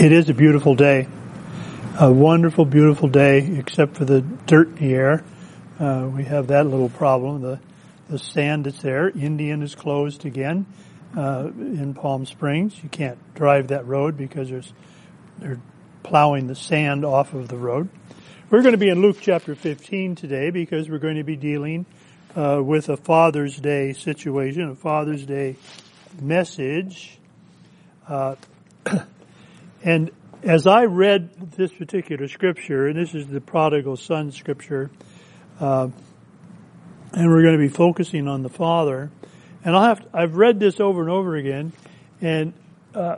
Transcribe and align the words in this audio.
It 0.00 0.12
is 0.12 0.30
a 0.30 0.34
beautiful 0.34 0.74
day. 0.76 1.08
A 1.98 2.10
wonderful, 2.10 2.64
beautiful 2.64 3.06
day, 3.06 3.58
except 3.58 3.98
for 3.98 4.06
the 4.06 4.22
dirt 4.22 4.68
in 4.68 4.74
the 4.76 4.94
air. 4.94 5.24
Uh, 5.78 6.08
we 6.10 6.24
have 6.24 6.46
that 6.46 6.66
little 6.66 6.88
problem. 6.88 7.42
The, 7.42 7.60
the 8.08 8.18
sand 8.18 8.64
that's 8.64 8.80
there. 8.80 9.10
Indian 9.10 9.62
is 9.62 9.74
closed 9.74 10.24
again 10.24 10.64
uh, 11.14 11.50
in 11.54 11.92
Palm 11.92 12.24
Springs. 12.24 12.82
You 12.82 12.88
can't 12.88 13.18
drive 13.34 13.68
that 13.68 13.86
road 13.86 14.16
because 14.16 14.48
there's 14.48 14.72
they're 15.36 15.60
plowing 16.02 16.46
the 16.46 16.56
sand 16.56 17.04
off 17.04 17.34
of 17.34 17.48
the 17.48 17.58
road. 17.58 17.90
We're 18.48 18.62
going 18.62 18.72
to 18.72 18.78
be 18.78 18.88
in 18.88 19.02
Luke 19.02 19.18
chapter 19.20 19.54
15 19.54 20.14
today 20.14 20.48
because 20.48 20.88
we're 20.88 20.96
going 20.96 21.16
to 21.16 21.24
be 21.24 21.36
dealing 21.36 21.84
uh, 22.34 22.62
with 22.64 22.88
a 22.88 22.96
Father's 22.96 23.58
Day 23.58 23.92
situation, 23.92 24.62
a 24.70 24.74
Father's 24.74 25.26
Day 25.26 25.56
message. 26.22 27.18
And 29.82 30.10
as 30.42 30.66
I 30.66 30.84
read 30.84 31.52
this 31.52 31.72
particular 31.72 32.28
scripture, 32.28 32.86
and 32.86 32.98
this 32.98 33.14
is 33.14 33.26
the 33.26 33.40
prodigal 33.40 33.96
son 33.96 34.32
scripture, 34.32 34.90
uh, 35.58 35.88
and 37.12 37.28
we're 37.28 37.42
going 37.42 37.56
to 37.56 37.58
be 37.58 37.68
focusing 37.68 38.28
on 38.28 38.42
the 38.42 38.48
father. 38.48 39.10
And 39.64 39.76
I'll 39.76 39.84
have 39.84 40.00
to, 40.00 40.08
I've 40.12 40.36
read 40.36 40.60
this 40.60 40.80
over 40.80 41.00
and 41.00 41.10
over 41.10 41.36
again, 41.36 41.72
and 42.20 42.52
uh, 42.94 43.16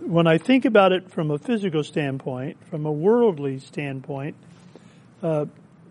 when 0.00 0.26
I 0.26 0.38
think 0.38 0.64
about 0.64 0.92
it 0.92 1.10
from 1.10 1.30
a 1.30 1.38
physical 1.38 1.82
standpoint, 1.82 2.56
from 2.68 2.86
a 2.86 2.92
worldly 2.92 3.58
standpoint, 3.58 4.36
uh, 5.22 5.46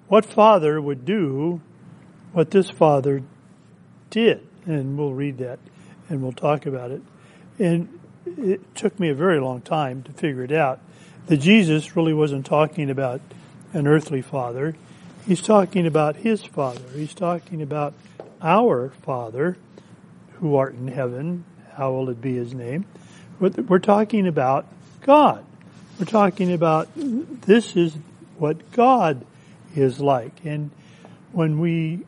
what 0.07 0.25
father 0.25 0.81
would 0.81 1.05
do 1.05 1.61
what 2.31 2.51
this 2.51 2.69
father 2.69 3.23
did? 4.09 4.45
And 4.65 4.97
we'll 4.97 5.13
read 5.13 5.37
that, 5.39 5.59
and 6.09 6.21
we'll 6.21 6.31
talk 6.31 6.65
about 6.65 6.91
it. 6.91 7.01
And 7.59 7.96
it 8.37 8.75
took 8.75 8.99
me 8.99 9.09
a 9.09 9.15
very 9.15 9.39
long 9.39 9.61
time 9.61 10.03
to 10.03 10.11
figure 10.11 10.43
it 10.43 10.51
out 10.51 10.79
that 11.27 11.37
Jesus 11.37 11.95
really 11.95 12.13
wasn't 12.13 12.45
talking 12.45 12.89
about 12.89 13.21
an 13.73 13.87
earthly 13.87 14.21
father. 14.21 14.75
He's 15.25 15.41
talking 15.41 15.85
about 15.85 16.17
his 16.17 16.43
father. 16.43 16.81
He's 16.95 17.13
talking 17.13 17.61
about 17.61 17.93
our 18.41 18.89
father 19.01 19.57
who 20.33 20.55
art 20.55 20.75
in 20.75 20.87
heaven. 20.87 21.43
How 21.73 21.91
will 21.91 22.09
it 22.09 22.21
be 22.21 22.35
his 22.35 22.53
name? 22.53 22.85
We're 23.39 23.79
talking 23.79 24.27
about 24.27 24.65
God. 25.01 25.45
We're 25.99 26.05
talking 26.05 26.53
about 26.53 26.89
this 26.95 27.75
is 27.75 27.97
what 28.37 28.71
God 28.71 29.25
is 29.75 29.99
like. 29.99 30.33
And 30.45 30.71
when 31.33 31.59
we 31.59 32.05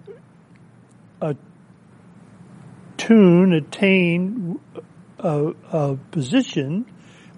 attune, 2.97 3.53
attain 3.53 4.59
a, 5.19 5.53
a 5.71 5.97
position, 6.11 6.85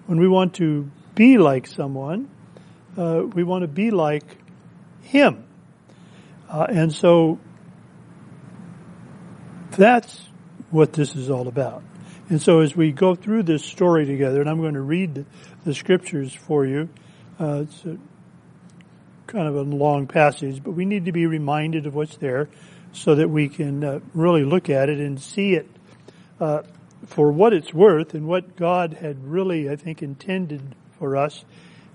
when 0.06 0.18
we 0.18 0.28
want 0.28 0.54
to 0.54 0.90
be 1.14 1.38
like 1.38 1.66
someone, 1.66 2.30
uh, 2.96 3.22
we 3.34 3.44
want 3.44 3.62
to 3.62 3.68
be 3.68 3.90
like 3.90 4.38
him. 5.02 5.44
Uh, 6.48 6.66
and 6.68 6.92
so 6.92 7.38
that's 9.72 10.20
what 10.70 10.92
this 10.92 11.14
is 11.14 11.30
all 11.30 11.48
about. 11.48 11.82
And 12.28 12.40
so 12.40 12.60
as 12.60 12.74
we 12.74 12.92
go 12.92 13.14
through 13.14 13.44
this 13.44 13.64
story 13.64 14.06
together, 14.06 14.40
and 14.40 14.48
I'm 14.48 14.60
going 14.60 14.74
to 14.74 14.80
read 14.80 15.26
the, 15.64 15.74
scriptures 15.74 16.32
for 16.32 16.64
you, 16.66 16.88
uh, 17.38 17.62
it's 17.62 17.84
a, 17.84 17.98
kind 19.26 19.48
of 19.48 19.56
a 19.56 19.62
long 19.62 20.06
passage, 20.06 20.62
but 20.62 20.72
we 20.72 20.84
need 20.84 21.06
to 21.06 21.12
be 21.12 21.26
reminded 21.26 21.86
of 21.86 21.94
what's 21.94 22.16
there 22.16 22.48
so 22.92 23.14
that 23.14 23.28
we 23.28 23.48
can 23.48 23.82
uh, 23.82 24.00
really 24.14 24.44
look 24.44 24.68
at 24.68 24.88
it 24.88 24.98
and 24.98 25.20
see 25.20 25.54
it 25.54 25.68
uh, 26.40 26.62
for 27.06 27.32
what 27.32 27.52
it's 27.52 27.74
worth 27.74 28.14
and 28.14 28.26
what 28.26 28.56
God 28.56 28.94
had 28.94 29.24
really, 29.24 29.68
I 29.68 29.76
think, 29.76 30.02
intended 30.02 30.74
for 30.98 31.16
us 31.16 31.44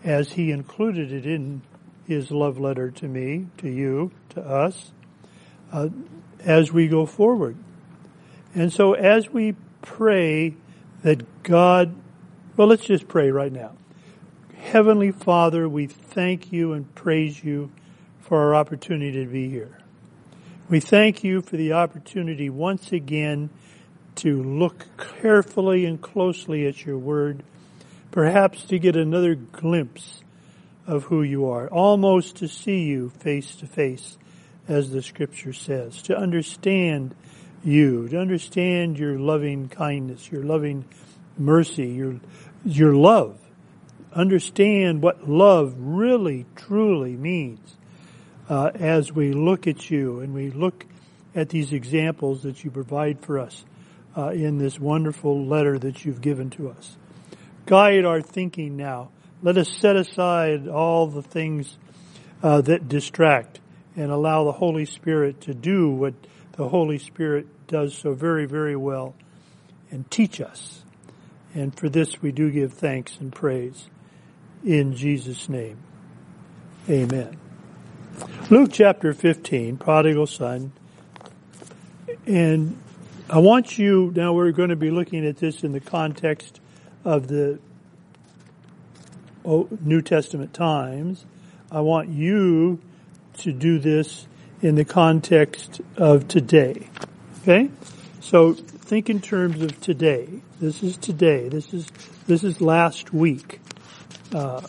as 0.04 0.34
He 0.34 0.52
included 0.52 1.12
it 1.12 1.26
in 1.26 1.62
His 2.08 2.32
love 2.32 2.60
letter 2.60 2.92
to 2.92 3.08
me, 3.08 3.48
to 3.58 3.70
you, 3.70 4.12
to 4.30 4.42
us, 4.42 4.92
uh, 5.72 5.90
as 6.44 6.72
we 6.72 6.88
go 6.88 7.06
forward. 7.06 7.58
And 8.54 8.72
so 8.72 8.94
as 8.94 9.30
we 9.30 9.56
pray 9.82 10.56
that 11.04 11.44
God, 11.44 11.96
well, 12.56 12.68
let's 12.68 12.86
just 12.86 13.08
pray 13.08 13.32
right 13.32 13.52
now. 13.52 13.74
Heavenly 14.58 15.12
Father, 15.12 15.70
we 15.70 15.88
thank 15.88 16.52
you 16.52 16.74
and 16.74 16.94
praise 16.96 17.44
you 17.44 17.72
for 18.20 18.40
our 18.40 18.56
opportunity 18.56 19.24
to 19.24 19.32
be 19.32 19.50
here. 19.50 19.78
We 20.70 20.82
thank 20.82 21.24
you 21.24 21.42
for 21.42 21.56
the 21.56 21.72
opportunity 21.72 22.50
once 22.50 22.92
again 22.92 23.50
to 24.18 24.42
look 24.44 24.86
carefully 25.22 25.86
and 25.86 26.02
closely 26.02 26.68
at 26.68 26.86
your 26.86 26.98
word, 26.98 27.44
perhaps 28.12 28.64
to 28.66 28.80
get 28.80 28.96
another 28.96 29.36
glimpse 29.36 30.22
of 30.86 31.06
who 31.06 31.22
you 31.22 31.50
are, 31.50 31.68
almost 31.68 32.38
to 32.38 32.48
see 32.48 32.84
you 32.84 33.10
face 33.10 33.56
to 33.58 33.68
face, 33.68 34.18
as 34.68 34.92
the 34.92 35.02
scripture 35.02 35.54
says, 35.54 36.02
to 36.04 36.18
understand 36.18 37.16
you, 37.64 38.08
to 38.10 38.20
understand 38.20 38.98
your 38.98 39.20
loving 39.20 39.70
kindness, 39.70 40.32
your 40.32 40.44
loving 40.44 40.86
mercy, 41.38 41.88
your, 41.88 42.20
your 42.66 42.96
love. 42.96 43.40
Understand 44.14 45.02
what 45.02 45.30
love 45.30 45.76
really, 45.78 46.46
truly 46.56 47.16
means 47.16 47.78
uh, 48.50 48.72
as 48.74 49.12
we 49.12 49.34
look 49.34 49.68
at 49.68 49.90
you 49.92 50.22
and 50.22 50.34
we 50.34 50.50
look 50.50 50.86
at 51.36 51.50
these 51.50 51.72
examples 51.72 52.44
that 52.44 52.64
you 52.64 52.72
provide 52.72 53.20
for 53.20 53.38
us 53.38 53.64
uh, 54.18 54.30
in 54.30 54.58
this 54.58 54.80
wonderful 54.80 55.46
letter 55.46 55.78
that 55.78 56.04
you've 56.04 56.22
given 56.22 56.50
to 56.50 56.70
us. 56.70 56.98
Guide 57.68 58.04
our 58.04 58.22
thinking 58.22 58.76
now. 58.76 59.10
Let 59.44 59.58
us 59.58 59.70
set 59.70 59.96
aside 59.96 60.68
all 60.68 61.08
the 61.08 61.22
things 61.22 61.78
uh, 62.42 62.62
that 62.62 62.88
distract 62.88 63.60
and 63.96 64.12
allow 64.12 64.44
the 64.46 64.52
Holy 64.52 64.86
Spirit 64.86 65.42
to 65.42 65.54
do 65.54 65.90
what 65.90 66.14
the 66.54 66.68
Holy 66.70 66.98
Spirit 66.98 67.46
does 67.68 67.96
so 67.96 68.14
very, 68.14 68.46
very 68.46 68.76
well 68.76 69.14
and 69.92 70.10
teach 70.10 70.42
us. 70.42 70.84
And 71.54 71.78
for 71.78 71.88
this 71.88 72.22
we 72.22 72.32
do 72.32 72.50
give 72.50 72.74
thanks 72.74 73.18
and 73.20 73.32
praise 73.32 73.90
in 74.64 74.96
Jesus' 74.96 75.48
name. 75.48 75.78
Amen. 76.90 77.38
Luke 78.50 78.72
chapter 78.72 79.14
15, 79.14 79.78
prodigal 79.78 80.26
son. 80.26 80.72
And 82.26 82.78
I 83.30 83.40
want 83.40 83.78
you, 83.78 84.14
now 84.16 84.32
we're 84.32 84.54
going 84.54 84.70
to 84.70 84.78
be 84.78 84.90
looking 84.90 85.26
at 85.26 85.36
this 85.36 85.66
in 85.66 85.74
the 85.74 85.82
context 85.82 86.62
of 87.04 87.28
the 87.28 87.60
New 89.44 90.02
Testament 90.02 90.54
times. 90.54 91.26
I 91.70 91.82
want 91.82 92.08
you 92.08 92.80
to 93.40 93.52
do 93.52 93.80
this 93.80 94.26
in 94.62 94.76
the 94.76 94.86
context 94.86 95.82
of 95.98 96.30
today. 96.30 96.90
Okay? 97.42 97.70
So 98.22 98.54
think 98.54 99.10
in 99.10 99.20
terms 99.20 99.62
of 99.62 99.82
today. 99.82 100.30
This 100.62 100.82
is 100.82 100.96
today. 100.96 101.50
This 101.50 101.74
is, 101.74 101.86
this 102.28 102.46
is 102.46 102.62
last 102.62 103.14
week. 103.14 103.60
Uh, 104.34 104.62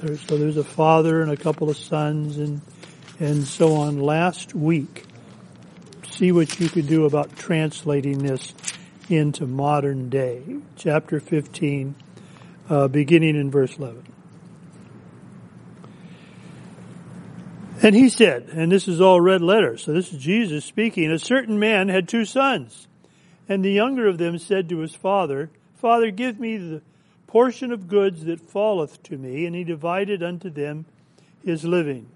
so 0.00 0.36
there's 0.36 0.56
a 0.56 0.64
father 0.64 1.22
and 1.22 1.30
a 1.30 1.36
couple 1.36 1.70
of 1.70 1.76
sons 1.76 2.38
and, 2.38 2.60
and 3.20 3.44
so 3.44 3.76
on 3.76 4.00
last 4.00 4.52
week 4.52 5.06
see 6.20 6.32
what 6.32 6.60
you 6.60 6.68
could 6.68 6.86
do 6.86 7.06
about 7.06 7.34
translating 7.34 8.18
this 8.18 8.52
into 9.08 9.46
modern 9.46 10.10
day. 10.10 10.42
Chapter 10.76 11.18
15, 11.18 11.94
uh, 12.68 12.88
beginning 12.88 13.36
in 13.36 13.50
verse 13.50 13.78
11. 13.78 14.04
And 17.82 17.94
he 17.94 18.10
said, 18.10 18.50
and 18.52 18.70
this 18.70 18.86
is 18.86 19.00
all 19.00 19.18
red 19.18 19.40
letters, 19.40 19.84
so 19.84 19.94
this 19.94 20.12
is 20.12 20.22
Jesus 20.22 20.66
speaking, 20.66 21.10
a 21.10 21.18
certain 21.18 21.58
man 21.58 21.88
had 21.88 22.06
two 22.06 22.26
sons. 22.26 22.86
And 23.48 23.64
the 23.64 23.72
younger 23.72 24.06
of 24.06 24.18
them 24.18 24.36
said 24.36 24.68
to 24.68 24.80
his 24.80 24.94
father, 24.94 25.48
Father, 25.76 26.10
give 26.10 26.38
me 26.38 26.58
the 26.58 26.82
portion 27.28 27.72
of 27.72 27.88
goods 27.88 28.26
that 28.26 28.42
falleth 28.42 29.02
to 29.04 29.16
me. 29.16 29.46
And 29.46 29.56
he 29.56 29.64
divided 29.64 30.22
unto 30.22 30.50
them 30.50 30.84
his 31.42 31.64
living. 31.64 32.10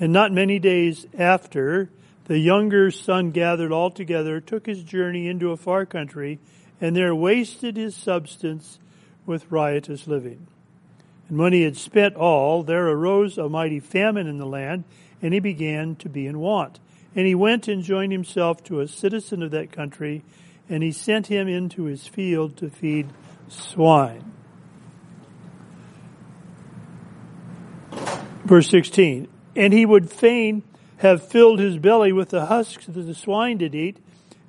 And 0.00 0.10
not 0.10 0.32
many 0.32 0.58
days 0.58 1.06
after, 1.18 1.90
the 2.26 2.38
younger 2.38 2.90
son 2.90 3.30
gathered 3.30 3.72
all 3.72 3.90
together, 3.90 4.40
took 4.40 4.66
his 4.66 4.82
journey 4.82 5.28
into 5.28 5.52
a 5.52 5.56
far 5.56 5.86
country, 5.86 6.38
and 6.80 6.94
there 6.94 7.14
wasted 7.14 7.76
his 7.76 7.94
substance 7.94 8.78
with 9.24 9.50
riotous 9.50 10.06
living. 10.06 10.46
And 11.28 11.38
when 11.38 11.52
he 11.52 11.62
had 11.62 11.76
spent 11.76 12.16
all, 12.16 12.62
there 12.62 12.88
arose 12.88 13.38
a 13.38 13.48
mighty 13.48 13.80
famine 13.80 14.26
in 14.26 14.38
the 14.38 14.46
land, 14.46 14.84
and 15.22 15.34
he 15.34 15.40
began 15.40 15.96
to 15.96 16.08
be 16.08 16.26
in 16.26 16.38
want. 16.38 16.78
And 17.14 17.26
he 17.26 17.34
went 17.34 17.68
and 17.68 17.82
joined 17.82 18.12
himself 18.12 18.62
to 18.64 18.80
a 18.80 18.88
citizen 18.88 19.42
of 19.42 19.50
that 19.52 19.72
country, 19.72 20.22
and 20.68 20.82
he 20.82 20.92
sent 20.92 21.28
him 21.28 21.48
into 21.48 21.84
his 21.84 22.06
field 22.06 22.56
to 22.58 22.70
feed 22.70 23.08
swine. 23.48 24.32
Verse 28.44 28.68
16. 28.68 29.28
And 29.56 29.72
he 29.72 29.86
would 29.86 30.10
fain 30.10 30.62
have 30.98 31.26
filled 31.26 31.58
his 31.58 31.78
belly 31.78 32.12
with 32.12 32.30
the 32.30 32.46
husks 32.46 32.86
that 32.86 33.02
the 33.02 33.14
swine 33.14 33.58
did 33.58 33.74
eat, 33.74 33.98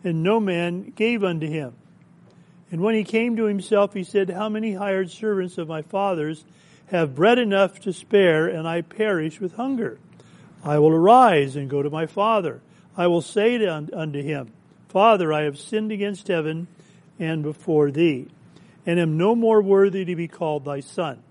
and 0.03 0.23
no 0.23 0.39
man 0.39 0.93
gave 0.95 1.23
unto 1.23 1.47
him. 1.47 1.73
And 2.71 2.81
when 2.81 2.95
he 2.95 3.03
came 3.03 3.35
to 3.35 3.45
himself, 3.45 3.93
he 3.93 4.03
said, 4.03 4.29
How 4.29 4.49
many 4.49 4.73
hired 4.73 5.09
servants 5.11 5.57
of 5.57 5.67
my 5.67 5.81
father's 5.81 6.45
have 6.87 7.15
bread 7.15 7.37
enough 7.37 7.79
to 7.81 7.93
spare, 7.93 8.47
and 8.47 8.67
I 8.67 8.81
perish 8.81 9.39
with 9.39 9.55
hunger? 9.55 9.99
I 10.63 10.79
will 10.79 10.91
arise 10.91 11.55
and 11.55 11.69
go 11.69 11.81
to 11.81 11.89
my 11.89 12.05
father. 12.05 12.61
I 12.95 13.07
will 13.07 13.21
say 13.21 13.65
unto 13.65 14.21
him, 14.21 14.51
Father, 14.89 15.31
I 15.31 15.43
have 15.43 15.59
sinned 15.59 15.91
against 15.91 16.27
heaven 16.27 16.67
and 17.19 17.43
before 17.43 17.91
thee, 17.91 18.27
and 18.85 18.99
am 18.99 19.17
no 19.17 19.35
more 19.35 19.61
worthy 19.61 20.05
to 20.05 20.15
be 20.15 20.27
called 20.27 20.65
thy 20.65 20.79
son. 20.79 21.21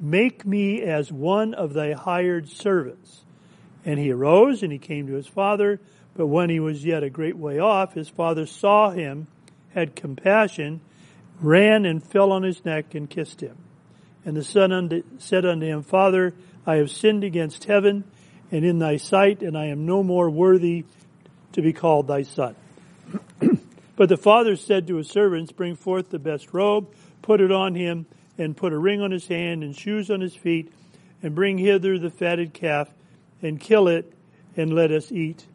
Make 0.00 0.46
me 0.46 0.82
as 0.82 1.12
one 1.12 1.54
of 1.54 1.74
thy 1.74 1.92
hired 1.92 2.48
servants. 2.48 3.22
And 3.84 3.98
he 3.98 4.12
arose 4.12 4.62
and 4.62 4.72
he 4.72 4.78
came 4.78 5.06
to 5.06 5.14
his 5.14 5.26
father. 5.26 5.80
But 6.14 6.26
when 6.26 6.50
he 6.50 6.60
was 6.60 6.84
yet 6.84 7.02
a 7.02 7.10
great 7.10 7.36
way 7.36 7.58
off, 7.58 7.94
his 7.94 8.08
father 8.08 8.46
saw 8.46 8.90
him, 8.90 9.26
had 9.70 9.96
compassion, 9.96 10.80
ran 11.40 11.84
and 11.84 12.02
fell 12.02 12.32
on 12.32 12.42
his 12.42 12.64
neck 12.64 12.94
and 12.94 13.08
kissed 13.08 13.40
him. 13.40 13.56
And 14.24 14.36
the 14.36 14.44
son 14.44 15.02
said 15.18 15.44
unto 15.44 15.66
him, 15.66 15.82
Father, 15.82 16.34
I 16.66 16.76
have 16.76 16.90
sinned 16.90 17.24
against 17.24 17.64
heaven 17.64 18.04
and 18.52 18.64
in 18.64 18.78
thy 18.78 18.98
sight, 18.98 19.42
and 19.42 19.56
I 19.56 19.66
am 19.66 19.86
no 19.86 20.02
more 20.02 20.30
worthy 20.30 20.84
to 21.52 21.62
be 21.62 21.72
called 21.72 22.06
thy 22.06 22.22
son. 22.22 22.54
but 23.96 24.08
the 24.08 24.16
father 24.16 24.56
said 24.56 24.86
to 24.86 24.96
his 24.96 25.08
servants, 25.08 25.50
Bring 25.50 25.74
forth 25.74 26.10
the 26.10 26.18
best 26.18 26.52
robe, 26.52 26.94
put 27.22 27.40
it 27.40 27.50
on 27.50 27.74
him, 27.74 28.06
and 28.36 28.56
put 28.56 28.72
a 28.72 28.78
ring 28.78 29.00
on 29.00 29.10
his 29.10 29.26
hand 29.26 29.64
and 29.64 29.74
shoes 29.74 30.10
on 30.10 30.20
his 30.20 30.36
feet, 30.36 30.70
and 31.22 31.34
bring 31.34 31.58
hither 31.58 31.98
the 31.98 32.10
fatted 32.10 32.52
calf, 32.52 32.88
and 33.42 33.60
kill 33.60 33.88
it, 33.88 34.12
and 34.56 34.72
let 34.72 34.90
us 34.90 35.10
eat 35.10 35.46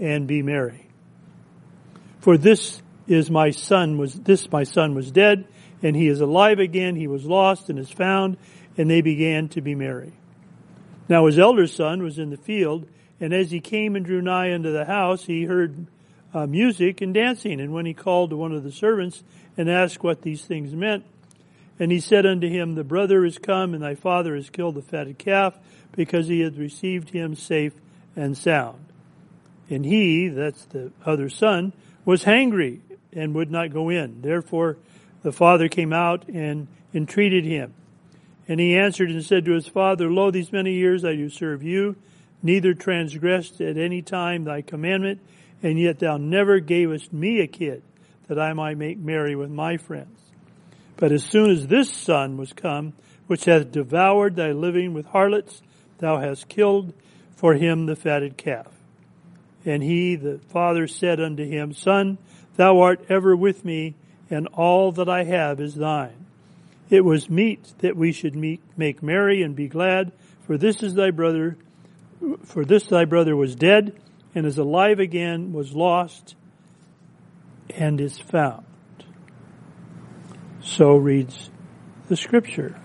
and 0.00 0.26
be 0.26 0.42
merry. 0.42 0.86
For 2.20 2.38
this 2.38 2.80
is 3.06 3.30
my 3.30 3.50
son 3.50 3.98
was, 3.98 4.14
this 4.14 4.50
my 4.50 4.64
son 4.64 4.94
was 4.94 5.10
dead, 5.10 5.46
and 5.82 5.96
he 5.96 6.08
is 6.08 6.20
alive 6.20 6.58
again. 6.58 6.96
He 6.96 7.06
was 7.06 7.24
lost 7.24 7.68
and 7.68 7.78
is 7.78 7.90
found, 7.90 8.36
and 8.78 8.90
they 8.90 9.00
began 9.00 9.48
to 9.50 9.60
be 9.60 9.74
merry. 9.74 10.12
Now 11.08 11.26
his 11.26 11.38
elder 11.38 11.66
son 11.66 12.02
was 12.02 12.18
in 12.18 12.30
the 12.30 12.36
field, 12.36 12.86
and 13.20 13.32
as 13.32 13.50
he 13.50 13.60
came 13.60 13.96
and 13.96 14.04
drew 14.04 14.22
nigh 14.22 14.52
unto 14.52 14.72
the 14.72 14.84
house, 14.84 15.24
he 15.24 15.44
heard 15.44 15.86
uh, 16.32 16.46
music 16.46 17.00
and 17.00 17.12
dancing. 17.12 17.60
And 17.60 17.72
when 17.72 17.86
he 17.86 17.94
called 17.94 18.30
to 18.30 18.36
one 18.36 18.52
of 18.52 18.62
the 18.62 18.72
servants 18.72 19.22
and 19.56 19.68
asked 19.68 20.02
what 20.02 20.22
these 20.22 20.42
things 20.44 20.74
meant, 20.74 21.04
and 21.78 21.90
he 21.90 22.00
said 22.00 22.26
unto 22.26 22.48
him, 22.48 22.74
The 22.74 22.84
brother 22.84 23.24
is 23.24 23.38
come, 23.38 23.74
and 23.74 23.82
thy 23.82 23.94
father 23.94 24.36
has 24.36 24.50
killed 24.50 24.74
the 24.74 24.82
fatted 24.82 25.18
calf, 25.18 25.58
because 25.92 26.28
he 26.28 26.40
had 26.40 26.56
received 26.56 27.10
him 27.10 27.34
safe 27.34 27.74
and 28.16 28.36
sound. 28.36 28.84
And 29.70 29.84
he, 29.84 30.28
that's 30.28 30.64
the 30.66 30.92
other 31.04 31.28
son, 31.28 31.72
was 32.04 32.24
hangry 32.24 32.80
and 33.12 33.34
would 33.34 33.50
not 33.50 33.72
go 33.72 33.88
in. 33.88 34.22
Therefore 34.22 34.76
the 35.22 35.32
father 35.32 35.68
came 35.68 35.92
out 35.92 36.28
and 36.28 36.66
entreated 36.92 37.44
him. 37.44 37.74
And 38.48 38.58
he 38.58 38.76
answered 38.76 39.10
and 39.10 39.24
said 39.24 39.44
to 39.44 39.52
his 39.52 39.68
father, 39.68 40.10
Lo, 40.10 40.30
these 40.30 40.52
many 40.52 40.72
years 40.72 41.04
I 41.04 41.14
do 41.14 41.28
serve 41.30 41.62
you, 41.62 41.96
neither 42.42 42.74
transgressed 42.74 43.60
at 43.60 43.76
any 43.76 44.02
time 44.02 44.44
thy 44.44 44.62
commandment, 44.62 45.20
and 45.62 45.78
yet 45.78 46.00
thou 46.00 46.16
never 46.16 46.58
gavest 46.58 47.12
me 47.12 47.40
a 47.40 47.46
kid, 47.46 47.82
that 48.26 48.38
I 48.38 48.52
might 48.52 48.78
make 48.78 48.98
merry 48.98 49.36
with 49.36 49.50
my 49.50 49.76
friends. 49.76 50.21
But 51.02 51.10
as 51.10 51.24
soon 51.24 51.50
as 51.50 51.66
this 51.66 51.90
son 51.90 52.36
was 52.36 52.52
come, 52.52 52.92
which 53.26 53.46
hath 53.46 53.72
devoured 53.72 54.36
thy 54.36 54.52
living 54.52 54.94
with 54.94 55.06
harlots, 55.06 55.60
thou 55.98 56.20
hast 56.20 56.48
killed 56.48 56.94
for 57.34 57.54
him 57.54 57.86
the 57.86 57.96
fatted 57.96 58.36
calf. 58.36 58.68
And 59.64 59.82
he, 59.82 60.14
the 60.14 60.38
father, 60.50 60.86
said 60.86 61.20
unto 61.20 61.44
him, 61.44 61.72
Son, 61.72 62.18
thou 62.54 62.78
art 62.78 63.04
ever 63.08 63.34
with 63.34 63.64
me, 63.64 63.96
and 64.30 64.46
all 64.52 64.92
that 64.92 65.08
I 65.08 65.24
have 65.24 65.60
is 65.60 65.74
thine. 65.74 66.24
It 66.88 67.04
was 67.04 67.28
meet 67.28 67.74
that 67.78 67.96
we 67.96 68.12
should 68.12 68.36
meet, 68.36 68.60
make 68.76 69.02
merry 69.02 69.42
and 69.42 69.56
be 69.56 69.66
glad, 69.66 70.12
for 70.46 70.56
this 70.56 70.84
is 70.84 70.94
thy 70.94 71.10
brother, 71.10 71.56
for 72.44 72.64
this 72.64 72.86
thy 72.86 73.06
brother 73.06 73.34
was 73.34 73.56
dead, 73.56 74.00
and 74.36 74.46
is 74.46 74.56
alive 74.56 75.00
again, 75.00 75.52
was 75.52 75.72
lost, 75.72 76.36
and 77.70 78.00
is 78.00 78.20
found. 78.20 78.66
So 80.64 80.96
reads 80.96 81.50
the 82.08 82.16
scripture. 82.16 82.78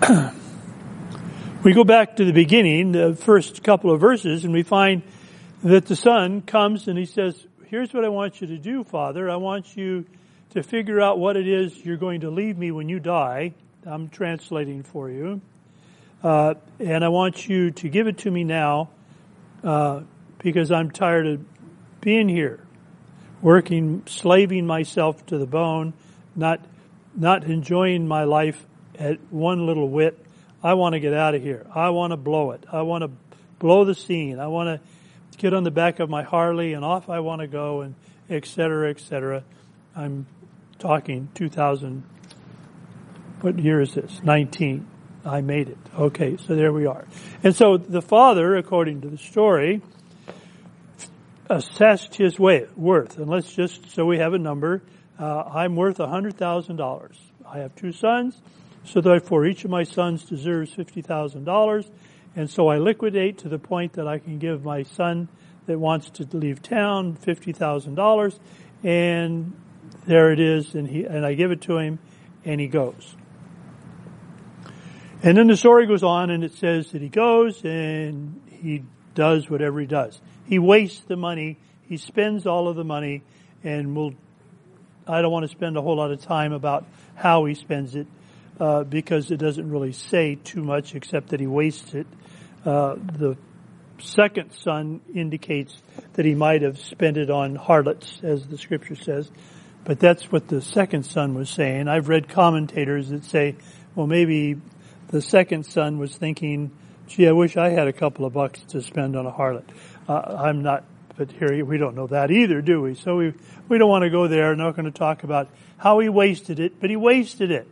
we 1.62 1.74
go 1.74 1.84
back 1.84 2.16
to 2.16 2.24
the 2.24 2.32
beginning, 2.32 2.92
the 2.92 3.14
first 3.14 3.62
couple 3.62 3.90
of 3.90 4.00
verses, 4.00 4.44
and 4.44 4.54
we 4.54 4.62
find 4.62 5.02
that 5.62 5.84
the 5.84 5.96
son 5.96 6.40
comes 6.40 6.88
and 6.88 6.98
he 6.98 7.04
says, 7.04 7.46
here's 7.66 7.92
what 7.92 8.06
I 8.06 8.08
want 8.08 8.40
you 8.40 8.46
to 8.46 8.56
do, 8.56 8.84
Father. 8.84 9.28
I 9.28 9.36
want 9.36 9.76
you 9.76 10.06
to 10.50 10.62
figure 10.62 10.98
out 10.98 11.18
what 11.18 11.36
it 11.36 11.46
is 11.46 11.84
you're 11.84 11.98
going 11.98 12.22
to 12.22 12.30
leave 12.30 12.56
me 12.56 12.70
when 12.70 12.88
you 12.88 13.00
die. 13.00 13.52
I'm 13.84 14.08
translating 14.08 14.82
for 14.82 15.10
you. 15.10 15.42
Uh, 16.22 16.54
and 16.78 17.04
I 17.04 17.08
want 17.08 17.46
you 17.48 17.70
to 17.70 17.88
give 17.90 18.06
it 18.06 18.18
to 18.18 18.30
me 18.30 18.44
now 18.44 18.88
uh, 19.62 20.00
because 20.38 20.72
I'm 20.72 20.90
tired 20.90 21.26
of 21.26 21.49
being 22.00 22.28
here, 22.28 22.60
working, 23.42 24.02
slaving 24.06 24.66
myself 24.66 25.24
to 25.26 25.38
the 25.38 25.46
bone, 25.46 25.92
not 26.34 26.60
not 27.14 27.44
enjoying 27.44 28.06
my 28.06 28.24
life 28.24 28.66
at 28.98 29.18
one 29.30 29.66
little 29.66 29.88
whit. 29.88 30.18
I 30.62 30.74
want 30.74 30.92
to 30.92 31.00
get 31.00 31.12
out 31.12 31.34
of 31.34 31.42
here. 31.42 31.66
I 31.74 31.90
want 31.90 32.12
to 32.12 32.16
blow 32.16 32.52
it. 32.52 32.64
I 32.70 32.82
want 32.82 33.02
to 33.02 33.10
blow 33.58 33.84
the 33.84 33.94
scene. 33.94 34.38
I 34.38 34.46
want 34.46 34.68
to 34.68 35.38
get 35.38 35.54
on 35.54 35.64
the 35.64 35.70
back 35.70 36.00
of 36.00 36.10
my 36.10 36.22
Harley 36.22 36.74
and 36.74 36.84
off 36.84 37.08
I 37.08 37.20
want 37.20 37.40
to 37.40 37.46
go 37.46 37.80
and 37.80 37.94
et 38.28 38.46
cetera, 38.46 38.90
et 38.90 39.00
cetera. 39.00 39.42
I'm 39.96 40.26
talking 40.78 41.28
2000. 41.34 42.04
What 43.40 43.58
year 43.58 43.80
is 43.80 43.94
this? 43.94 44.20
19. 44.22 44.86
I 45.24 45.40
made 45.40 45.68
it. 45.68 45.78
Okay, 45.98 46.36
so 46.36 46.54
there 46.54 46.72
we 46.72 46.86
are. 46.86 47.06
And 47.42 47.54
so 47.54 47.76
the 47.76 48.02
father, 48.02 48.56
according 48.56 49.02
to 49.02 49.08
the 49.08 49.18
story, 49.18 49.82
assessed 51.50 52.14
his 52.14 52.38
worth. 52.38 53.18
And 53.18 53.28
let's 53.28 53.52
just, 53.52 53.90
so 53.90 54.06
we 54.06 54.18
have 54.18 54.32
a 54.32 54.38
number, 54.38 54.82
uh, 55.18 55.42
I'm 55.42 55.76
worth 55.76 55.98
$100,000. 55.98 57.16
I 57.46 57.58
have 57.58 57.74
two 57.74 57.92
sons, 57.92 58.40
so 58.84 59.00
therefore 59.00 59.44
each 59.46 59.64
of 59.64 59.70
my 59.70 59.82
sons 59.82 60.24
deserves 60.24 60.74
$50,000. 60.74 61.90
And 62.36 62.48
so 62.48 62.68
I 62.68 62.78
liquidate 62.78 63.38
to 63.38 63.48
the 63.48 63.58
point 63.58 63.94
that 63.94 64.06
I 64.06 64.18
can 64.18 64.38
give 64.38 64.64
my 64.64 64.84
son 64.84 65.28
that 65.66 65.78
wants 65.78 66.10
to 66.10 66.28
leave 66.32 66.62
town 66.62 67.16
$50,000 67.16 68.38
and 68.82 69.52
there 70.06 70.32
it 70.32 70.40
is 70.40 70.74
and 70.74 70.88
he, 70.88 71.04
and 71.04 71.26
I 71.26 71.34
give 71.34 71.50
it 71.50 71.60
to 71.62 71.78
him 71.78 71.98
and 72.44 72.60
he 72.60 72.68
goes. 72.68 73.16
And 75.22 75.36
then 75.36 75.48
the 75.48 75.56
story 75.56 75.86
goes 75.86 76.02
on 76.02 76.30
and 76.30 76.44
it 76.44 76.54
says 76.54 76.92
that 76.92 77.02
he 77.02 77.08
goes 77.08 77.62
and 77.64 78.40
he 78.48 78.84
does 79.14 79.50
whatever 79.50 79.80
he 79.80 79.86
does. 79.86 80.20
He 80.50 80.58
wastes 80.58 81.00
the 81.06 81.14
money, 81.14 81.58
he 81.88 81.96
spends 81.96 82.44
all 82.44 82.66
of 82.66 82.74
the 82.74 82.82
money, 82.82 83.22
and 83.62 83.94
we'll, 83.94 84.14
I 85.06 85.22
don't 85.22 85.30
want 85.30 85.44
to 85.44 85.48
spend 85.48 85.76
a 85.76 85.80
whole 85.80 85.96
lot 85.96 86.10
of 86.10 86.20
time 86.20 86.52
about 86.52 86.84
how 87.14 87.44
he 87.44 87.54
spends 87.54 87.94
it, 87.94 88.08
uh, 88.58 88.82
because 88.82 89.30
it 89.30 89.36
doesn't 89.36 89.70
really 89.70 89.92
say 89.92 90.34
too 90.34 90.64
much 90.64 90.96
except 90.96 91.28
that 91.28 91.38
he 91.38 91.46
wastes 91.46 91.94
it. 91.94 92.08
Uh, 92.64 92.96
the 92.96 93.36
second 94.00 94.50
son 94.50 95.00
indicates 95.14 95.80
that 96.14 96.24
he 96.24 96.34
might 96.34 96.62
have 96.62 96.80
spent 96.80 97.16
it 97.16 97.30
on 97.30 97.54
harlots, 97.54 98.18
as 98.24 98.44
the 98.48 98.58
scripture 98.58 98.96
says. 98.96 99.30
But 99.84 100.00
that's 100.00 100.32
what 100.32 100.48
the 100.48 100.60
second 100.60 101.04
son 101.04 101.34
was 101.34 101.48
saying. 101.48 101.86
I've 101.86 102.08
read 102.08 102.28
commentators 102.28 103.10
that 103.10 103.24
say, 103.24 103.54
well, 103.94 104.08
maybe 104.08 104.56
the 105.10 105.22
second 105.22 105.64
son 105.64 105.98
was 105.98 106.16
thinking, 106.16 106.72
gee, 107.06 107.28
I 107.28 107.32
wish 107.32 107.56
I 107.56 107.68
had 107.68 107.86
a 107.86 107.92
couple 107.92 108.24
of 108.24 108.32
bucks 108.32 108.60
to 108.70 108.82
spend 108.82 109.14
on 109.14 109.26
a 109.26 109.32
harlot. 109.32 109.64
Uh, 110.10 110.42
I'm 110.44 110.62
not, 110.62 110.82
but 111.16 111.30
here 111.30 111.64
we 111.64 111.78
don't 111.78 111.94
know 111.94 112.08
that 112.08 112.32
either, 112.32 112.60
do 112.60 112.80
we? 112.80 112.96
So 112.96 113.18
we, 113.18 113.32
we 113.68 113.78
don't 113.78 113.88
want 113.88 114.02
to 114.02 114.10
go 114.10 114.26
there. 114.26 114.56
not 114.56 114.74
going 114.74 114.90
to 114.90 114.98
talk 114.98 115.22
about 115.22 115.48
how 115.76 116.00
he 116.00 116.08
wasted 116.08 116.58
it, 116.58 116.80
but 116.80 116.90
he 116.90 116.96
wasted 116.96 117.52
it. 117.52 117.68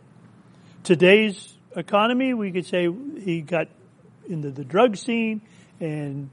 Today's 0.85 1.53
economy, 1.75 2.33
we 2.33 2.53
could 2.53 2.65
say 2.65 2.87
he 3.19 3.41
got 3.41 3.67
into 4.29 4.51
the 4.51 4.63
drug 4.63 4.95
scene 4.95 5.41
and 5.81 6.29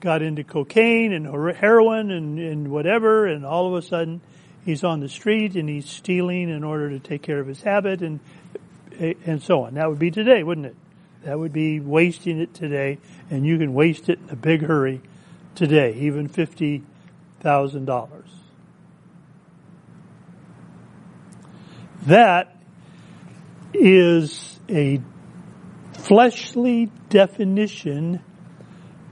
got 0.00 0.20
into 0.20 0.42
cocaine 0.42 1.12
and 1.12 1.26
heroin 1.54 2.10
and, 2.10 2.40
and 2.40 2.68
whatever, 2.68 3.28
and 3.28 3.46
all 3.46 3.68
of 3.68 3.74
a 3.74 3.86
sudden 3.86 4.20
he's 4.64 4.82
on 4.82 4.98
the 4.98 5.08
street 5.08 5.54
and 5.54 5.68
he's 5.68 5.88
stealing 5.88 6.50
in 6.50 6.64
order 6.64 6.90
to 6.90 6.98
take 6.98 7.22
care 7.22 7.38
of 7.38 7.46
his 7.46 7.62
habit 7.62 8.02
and 8.02 8.18
and 8.98 9.40
so 9.42 9.62
on. 9.62 9.74
That 9.74 9.88
would 9.88 10.00
be 10.00 10.10
today, 10.10 10.42
wouldn't 10.42 10.66
it? 10.66 10.76
That 11.22 11.38
would 11.38 11.52
be 11.52 11.78
wasting 11.78 12.40
it 12.40 12.52
today, 12.52 12.98
and 13.30 13.46
you 13.46 13.58
can 13.58 13.74
waste 13.74 14.08
it 14.08 14.18
in 14.18 14.30
a 14.30 14.36
big 14.36 14.62
hurry 14.62 15.02
today, 15.56 15.94
even 15.98 16.28
$50,000. 16.28 18.08
That 22.06 22.56
is 23.74 24.60
a 24.68 25.00
fleshly 25.94 26.90
definition 27.08 28.22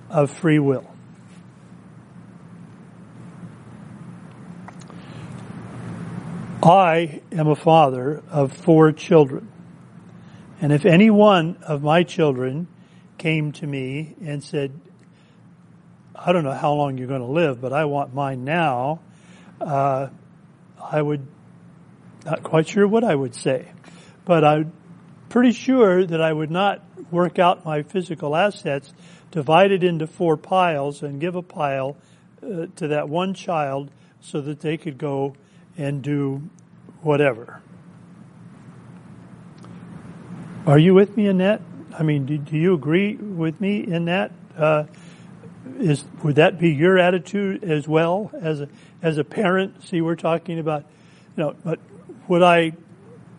of 0.09 0.31
free 0.31 0.59
will. 0.61 0.89
I 6.63 7.21
am 7.33 7.49
a 7.49 7.57
father 7.57 8.23
of 8.31 8.53
four 8.53 8.93
children. 8.93 9.51
And 10.63 10.73
if 10.73 10.87
any 10.87 11.11
one 11.11 11.59
of 11.63 11.83
my 11.83 12.05
children 12.05 12.69
came 13.19 13.53
to 13.53 13.67
me 13.67 14.15
and 14.25 14.43
said, 14.43 14.81
I 16.15 16.33
don't 16.33 16.45
know 16.45 16.53
how 16.53 16.73
long 16.75 16.97
you're 16.97 17.09
going 17.09 17.21
to 17.21 17.27
live, 17.27 17.61
but 17.61 17.73
I 17.73 17.87
want 17.87 18.15
mine 18.15 18.45
now, 18.45 19.01
uh, 19.61 20.09
I 20.81 21.03
would, 21.03 21.27
not 22.25 22.43
quite 22.43 22.69
sure 22.69 22.87
what 22.87 23.03
I 23.03 23.15
would 23.15 23.35
say, 23.35 23.69
but 24.25 24.45
I'm 24.45 24.73
pretty 25.29 25.53
sure 25.53 26.07
that 26.07 26.21
I 26.21 26.33
would 26.33 26.51
not 26.51 26.83
work 27.11 27.39
out 27.39 27.65
my 27.65 27.83
physical 27.83 28.37
assets, 28.37 28.93
divide 29.33 29.73
it 29.73 29.83
into 29.83 30.07
four 30.07 30.37
piles, 30.37 31.03
and 31.03 31.21
give 31.21 31.35
a 31.35 31.43
pile 31.43 31.97
uh, 32.43 32.67
to 32.77 32.89
that 32.89 33.09
one 33.09 33.35
child 33.35 33.91
so 34.21 34.41
that 34.41 34.61
they 34.61 34.77
could 34.77 34.99
go 34.99 35.35
and 35.77 36.03
do 36.03 36.49
whatever. 37.03 37.61
Are 40.67 40.79
you 40.79 40.95
with 40.95 41.17
me 41.17 41.27
in 41.27 41.39
that? 41.39 41.61
I 41.99 42.05
mean, 42.05 42.25
do, 42.25 42.39
do 42.39 42.57
you 42.57 42.75
agree 42.75 43.17
with 43.17 43.61
me 43.61 43.81
in 43.81 44.07
that? 44.07 44.33
Uh, 44.57 44.85
is 45.79 46.05
would 46.23 46.37
that 46.37 46.59
be 46.59 46.71
your 46.71 46.99
attitude 46.99 47.65
as 47.65 47.89
well 47.89 48.31
as 48.41 48.61
a 48.61 48.69
as 49.03 49.19
a 49.19 49.25
parent? 49.25 49.85
See, 49.85 50.01
we're 50.01 50.17
talking 50.17 50.59
about, 50.59 50.85
you 51.37 51.45
know, 51.45 51.57
but 51.65 51.81
would 52.29 52.43
I 52.43 52.73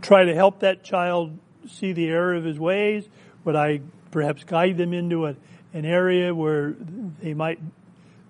try 0.02 0.26
to 0.26 0.36
help 0.36 0.60
that 0.60 0.84
child 0.84 1.38
see 1.68 1.94
the 1.94 2.08
error 2.08 2.36
of 2.36 2.44
his 2.44 2.60
ways? 2.60 3.08
Would 3.44 3.56
I 3.56 3.82
perhaps 4.12 4.44
guide 4.44 4.78
them 4.78 4.94
into 4.94 5.26
a, 5.26 5.36
an 5.74 5.86
area 5.86 6.34
where 6.34 6.76
they 7.22 7.34
might 7.34 7.60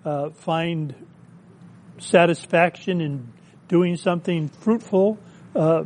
uh, 0.04 0.30
find 0.30 0.94
satisfaction 1.98 3.00
in 3.00 3.32
doing 3.68 3.96
something 3.96 4.48
fruitful? 4.48 5.18
Uh, 5.54 5.84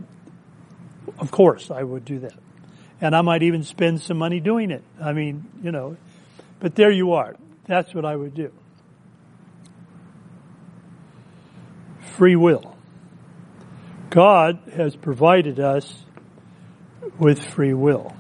of 1.19 1.31
course, 1.31 1.71
I 1.71 1.83
would 1.83 2.05
do 2.05 2.21
that. 2.21 2.35
And 3.01 3.17
I 3.17 3.23
might 3.23 3.43
even 3.43 3.65
spend 3.65 4.01
some 4.01 4.19
money 4.19 4.41
doing 4.41 4.71
it. 4.71 4.85
I 5.01 5.13
mean, 5.13 5.47
you 5.63 5.73
know, 5.73 5.97
but 6.61 6.75
there 6.75 6.91
you 6.91 7.13
are. 7.13 7.35
That's 7.71 7.95
what 7.95 8.05
I 8.05 8.17
would 8.17 8.35
do. 8.35 8.51
Free 12.17 12.35
will. 12.35 12.77
God 14.11 14.59
has 14.75 14.97
provided 14.97 15.61
us 15.61 16.05
with 17.21 17.47
free 17.47 17.73
will. 17.73 18.13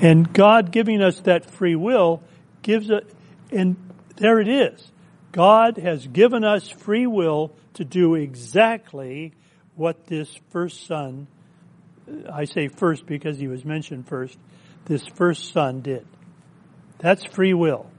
And 0.00 0.32
God 0.32 0.72
giving 0.72 1.02
us 1.02 1.20
that 1.20 1.50
free 1.50 1.76
will 1.76 2.22
gives 2.62 2.88
it, 2.88 3.06
and 3.50 3.76
there 4.16 4.40
it 4.40 4.48
is. 4.48 4.90
God 5.32 5.76
has 5.76 6.06
given 6.06 6.42
us 6.42 6.66
free 6.70 7.06
will 7.06 7.52
to 7.74 7.84
do 7.84 8.14
exactly 8.14 9.34
what 9.74 10.06
this 10.06 10.34
first 10.48 10.86
son, 10.86 11.26
I 12.32 12.46
say 12.46 12.68
first 12.68 13.04
because 13.04 13.38
he 13.38 13.46
was 13.46 13.62
mentioned 13.62 14.08
first, 14.08 14.38
this 14.86 15.06
first 15.06 15.52
son 15.52 15.82
did. 15.82 16.06
That's 16.96 17.24
free 17.26 17.52
will. 17.52 17.90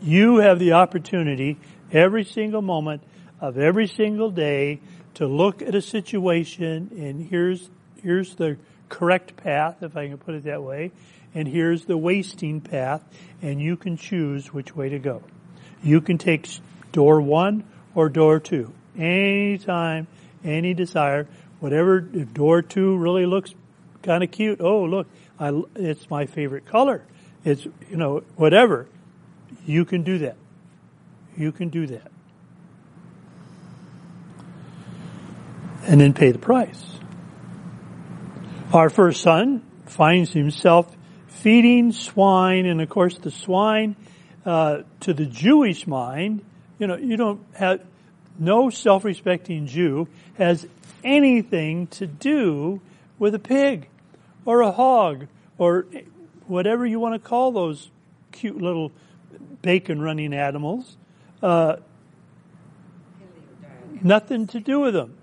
You 0.00 0.38
have 0.38 0.58
the 0.58 0.72
opportunity 0.72 1.56
every 1.92 2.24
single 2.24 2.62
moment 2.62 3.02
of 3.40 3.58
every 3.58 3.86
single 3.86 4.30
day 4.30 4.80
to 5.14 5.26
look 5.26 5.62
at 5.62 5.74
a 5.74 5.82
situation 5.82 6.90
and 6.96 7.26
here's, 7.28 7.70
here's 8.02 8.34
the 8.34 8.58
correct 8.88 9.36
path, 9.36 9.82
if 9.82 9.96
I 9.96 10.08
can 10.08 10.18
put 10.18 10.34
it 10.34 10.44
that 10.44 10.62
way, 10.62 10.92
and 11.34 11.48
here's 11.48 11.84
the 11.84 11.96
wasting 11.96 12.60
path, 12.60 13.02
and 13.42 13.60
you 13.60 13.76
can 13.76 13.96
choose 13.96 14.52
which 14.52 14.76
way 14.76 14.88
to 14.90 14.98
go. 14.98 15.22
You 15.82 16.00
can 16.00 16.18
take 16.18 16.48
door 16.92 17.20
one 17.20 17.64
or 17.94 18.08
door 18.08 18.40
two. 18.40 18.72
Anytime, 18.98 20.06
any 20.44 20.74
desire, 20.74 21.26
whatever, 21.60 22.08
if 22.12 22.32
door 22.32 22.62
two 22.62 22.96
really 22.96 23.26
looks 23.26 23.54
kind 24.02 24.22
of 24.22 24.30
cute, 24.30 24.60
oh 24.60 24.84
look, 24.84 25.06
I, 25.38 25.62
it's 25.74 26.08
my 26.08 26.26
favorite 26.26 26.66
color. 26.66 27.02
It's, 27.44 27.64
you 27.64 27.96
know, 27.96 28.22
whatever. 28.36 28.86
You 29.64 29.84
can 29.84 30.02
do 30.02 30.18
that. 30.18 30.36
You 31.36 31.52
can 31.52 31.68
do 31.68 31.86
that. 31.88 32.10
And 35.86 36.00
then 36.00 36.14
pay 36.14 36.32
the 36.32 36.38
price. 36.38 36.84
Our 38.72 38.90
first 38.90 39.22
son 39.22 39.62
finds 39.86 40.32
himself 40.32 40.94
feeding 41.28 41.92
swine, 41.92 42.66
and 42.66 42.80
of 42.80 42.88
course 42.88 43.18
the 43.18 43.30
swine, 43.30 43.94
uh, 44.44 44.82
to 45.00 45.14
the 45.14 45.26
Jewish 45.26 45.86
mind, 45.86 46.44
you 46.78 46.86
know, 46.86 46.96
you 46.96 47.16
don't 47.16 47.40
have, 47.54 47.80
no 48.38 48.70
self-respecting 48.70 49.66
Jew 49.66 50.08
has 50.36 50.66
anything 51.02 51.86
to 51.88 52.06
do 52.06 52.80
with 53.18 53.34
a 53.34 53.38
pig 53.38 53.88
or 54.44 54.60
a 54.60 54.70
hog 54.70 55.26
or 55.58 55.86
whatever 56.46 56.84
you 56.86 57.00
want 57.00 57.14
to 57.14 57.28
call 57.28 57.52
those 57.52 57.90
cute 58.32 58.60
little 58.60 58.92
bacon 59.66 60.00
running 60.00 60.32
animals. 60.32 60.96
Uh, 61.42 61.74
nothing 64.00 64.46
to 64.46 64.60
do 64.60 64.78
with 64.78 64.94
them. 64.94 65.18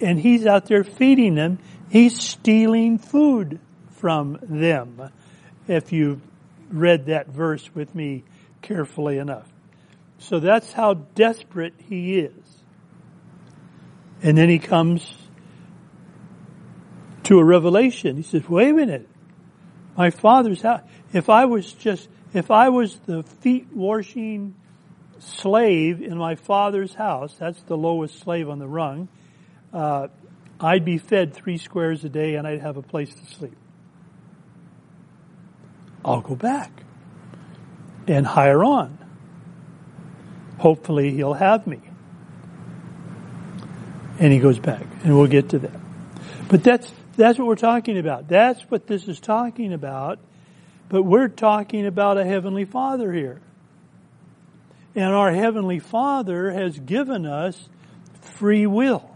And 0.00 0.20
he's 0.20 0.46
out 0.46 0.66
there 0.66 0.84
feeding 0.84 1.34
them. 1.34 1.58
He's 1.90 2.16
stealing 2.16 2.98
food 2.98 3.58
from 3.90 4.38
them. 4.40 5.10
If 5.66 5.90
you've 5.92 6.20
read 6.70 7.06
that 7.06 7.26
verse 7.26 7.68
with 7.74 7.92
me 7.92 8.22
carefully 8.62 9.18
enough. 9.18 9.48
So 10.18 10.38
that's 10.38 10.72
how 10.72 10.94
desperate 10.94 11.74
he 11.88 12.20
is. 12.20 12.62
And 14.22 14.38
then 14.38 14.48
he 14.48 14.60
comes 14.60 15.12
to 17.24 17.40
a 17.40 17.44
revelation. 17.44 18.16
He 18.16 18.22
says, 18.22 18.48
wait 18.48 18.70
a 18.70 18.74
minute. 18.74 19.08
My 19.96 20.10
father's 20.10 20.62
house. 20.62 20.82
If 21.12 21.28
I 21.28 21.46
was 21.46 21.72
just, 21.72 22.08
if 22.36 22.50
I 22.50 22.68
was 22.68 22.98
the 23.06 23.22
feet 23.22 23.68
washing 23.72 24.54
slave 25.20 26.02
in 26.02 26.18
my 26.18 26.34
father's 26.34 26.92
house, 26.92 27.34
that's 27.38 27.62
the 27.62 27.78
lowest 27.78 28.18
slave 28.18 28.50
on 28.50 28.58
the 28.58 28.68
rung, 28.68 29.08
uh, 29.72 30.08
I'd 30.60 30.84
be 30.84 30.98
fed 30.98 31.32
three 31.32 31.56
squares 31.56 32.04
a 32.04 32.10
day 32.10 32.34
and 32.34 32.46
I'd 32.46 32.60
have 32.60 32.76
a 32.76 32.82
place 32.82 33.14
to 33.14 33.34
sleep. 33.34 33.56
I'll 36.04 36.20
go 36.20 36.34
back 36.34 36.70
and 38.06 38.26
hire 38.26 38.62
on. 38.62 38.98
Hopefully 40.58 41.12
he'll 41.12 41.32
have 41.32 41.66
me. 41.66 41.80
And 44.18 44.30
he 44.30 44.40
goes 44.40 44.58
back 44.58 44.84
and 45.04 45.16
we'll 45.16 45.26
get 45.26 45.48
to 45.50 45.58
that. 45.60 45.80
But 46.48 46.62
that's, 46.62 46.92
that's 47.16 47.38
what 47.38 47.48
we're 47.48 47.56
talking 47.56 47.96
about. 47.96 48.28
That's 48.28 48.60
what 48.70 48.86
this 48.86 49.08
is 49.08 49.20
talking 49.20 49.72
about. 49.72 50.18
But 50.88 51.02
we're 51.02 51.28
talking 51.28 51.86
about 51.86 52.18
a 52.18 52.24
Heavenly 52.24 52.64
Father 52.64 53.12
here. 53.12 53.40
And 54.94 55.12
our 55.12 55.32
Heavenly 55.32 55.78
Father 55.78 56.50
has 56.50 56.78
given 56.78 57.26
us 57.26 57.68
free 58.20 58.66
will. 58.66 59.10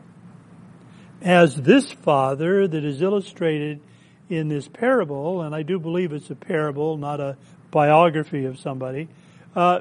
As 1.23 1.55
this 1.55 1.91
Father 1.91 2.67
that 2.67 2.85
is 2.85 3.03
illustrated 3.03 3.81
in 4.29 4.49
this 4.49 4.69
parable, 4.69 5.43
and 5.43 5.55
I 5.55 5.63
do 5.63 5.79
believe 5.79 6.13
it's 6.13 6.31
a 6.31 6.35
parable, 6.35 6.97
not 6.97 7.21
a 7.21 7.37
biography 7.71 8.47
of 8.47 8.59
somebody, 8.59 9.09
uh, 9.55 9.81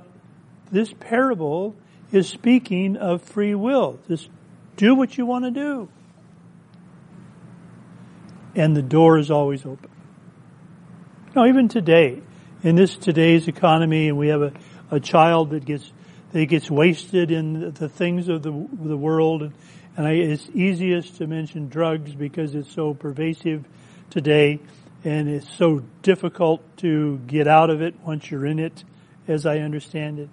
this 0.72 0.94
parable 1.00 1.76
is 2.12 2.28
speaking 2.28 2.98
of 2.98 3.22
free 3.22 3.56
will. 3.56 4.00
Just 4.08 4.30
do 4.76 4.96
what 4.96 5.18
you 5.18 5.26
want 5.26 5.46
to 5.46 5.52
do. 5.52 5.90
And 8.56 8.76
the 8.76 8.82
door 8.82 9.18
is 9.18 9.32
always 9.32 9.66
open. 9.66 9.90
Now, 11.36 11.46
even 11.46 11.68
today, 11.68 12.24
in 12.64 12.76
this 12.76 12.98
today's 12.98 13.48
economy, 13.48 14.08
and 14.08 14.18
we 14.18 14.30
have 14.30 14.42
a, 14.42 14.52
a 14.90 15.00
child 15.00 15.52
that 15.52 15.64
gets 15.64 15.92
that 16.32 16.46
gets 16.48 16.72
wasted 16.72 17.30
in 17.30 17.72
the 17.74 17.88
things 17.88 18.30
of 18.30 18.42
the 18.42 18.52
the 18.82 18.98
world, 18.98 19.44
and, 19.44 19.54
and 19.96 20.08
I, 20.08 20.14
it's 20.14 20.50
easiest 20.56 21.18
to 21.18 21.28
mention 21.28 21.70
drugs 21.70 22.16
because 22.16 22.56
it's 22.56 22.72
so 22.72 22.96
pervasive 22.96 23.64
today, 24.10 24.60
and 25.04 25.30
it's 25.30 25.56
so 25.56 25.84
difficult 26.02 26.64
to 26.78 27.20
get 27.28 27.48
out 27.48 27.70
of 27.70 27.84
it 27.84 27.94
once 28.04 28.32
you're 28.32 28.48
in 28.48 28.58
it, 28.58 28.84
as 29.28 29.46
I 29.46 29.60
understand 29.60 30.20
it. 30.20 30.30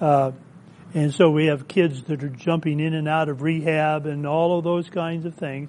Uh, 0.00 0.32
and 0.94 1.12
so 1.12 1.28
we 1.28 1.46
have 1.46 1.68
kids 1.68 2.04
that 2.04 2.24
are 2.24 2.30
jumping 2.30 2.80
in 2.80 2.94
and 2.94 3.06
out 3.06 3.28
of 3.28 3.42
rehab 3.42 4.06
and 4.06 4.26
all 4.26 4.56
of 4.56 4.64
those 4.64 4.88
kinds 4.88 5.26
of 5.26 5.34
things. 5.34 5.68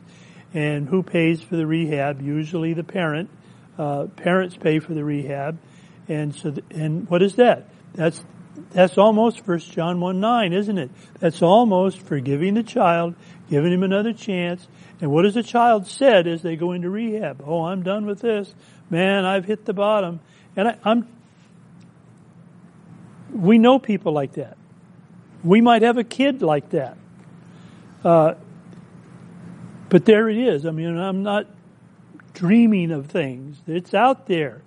And 0.53 0.87
who 0.87 1.03
pays 1.03 1.41
for 1.41 1.57
the 1.57 1.67
rehab? 1.67 2.21
Usually 2.21 2.73
the 2.73 2.85
parent. 2.85 3.29
Uh, 3.77 4.05
parents 4.15 4.55
pay 4.57 4.79
for 4.79 4.93
the 4.93 5.03
rehab. 5.03 5.59
And 6.07 6.33
so, 6.33 6.51
th- 6.51 6.65
and 6.71 7.09
what 7.09 7.21
is 7.21 7.35
that? 7.35 7.69
That's, 7.93 8.23
that's 8.71 8.97
almost 8.97 9.45
First 9.45 9.71
John 9.71 9.99
1 9.99 10.19
9, 10.19 10.53
isn't 10.53 10.77
it? 10.77 10.89
That's 11.19 11.41
almost 11.41 12.01
forgiving 12.01 12.55
the 12.55 12.63
child, 12.63 13.15
giving 13.49 13.71
him 13.71 13.83
another 13.83 14.13
chance. 14.13 14.67
And 14.99 15.11
what 15.11 15.25
has 15.25 15.35
the 15.35 15.43
child 15.43 15.85
said 15.87 16.27
as 16.27 16.41
they 16.41 16.55
go 16.55 16.71
into 16.71 16.89
rehab? 16.89 17.43
Oh, 17.45 17.63
I'm 17.65 17.83
done 17.83 18.05
with 18.05 18.21
this. 18.21 18.53
Man, 18.89 19.25
I've 19.25 19.45
hit 19.45 19.65
the 19.65 19.73
bottom. 19.73 20.19
And 20.55 20.69
I, 20.69 20.77
I'm, 20.83 21.07
we 23.31 23.59
know 23.59 23.77
people 23.77 24.13
like 24.13 24.33
that. 24.33 24.57
We 25.43 25.61
might 25.61 25.83
have 25.83 25.97
a 25.97 26.03
kid 26.03 26.41
like 26.41 26.71
that. 26.71 26.97
Uh, 28.03 28.33
But 29.89 30.05
there 30.05 30.29
it 30.29 30.37
is. 30.37 30.65
I 30.65 30.71
mean, 30.71 30.97
I'm 30.97 31.23
not 31.23 31.45
dreaming 32.37 32.91
of 32.91 33.07
things. 33.07 33.59
It's 33.65 33.95
out 33.95 34.27
there. 34.27 34.61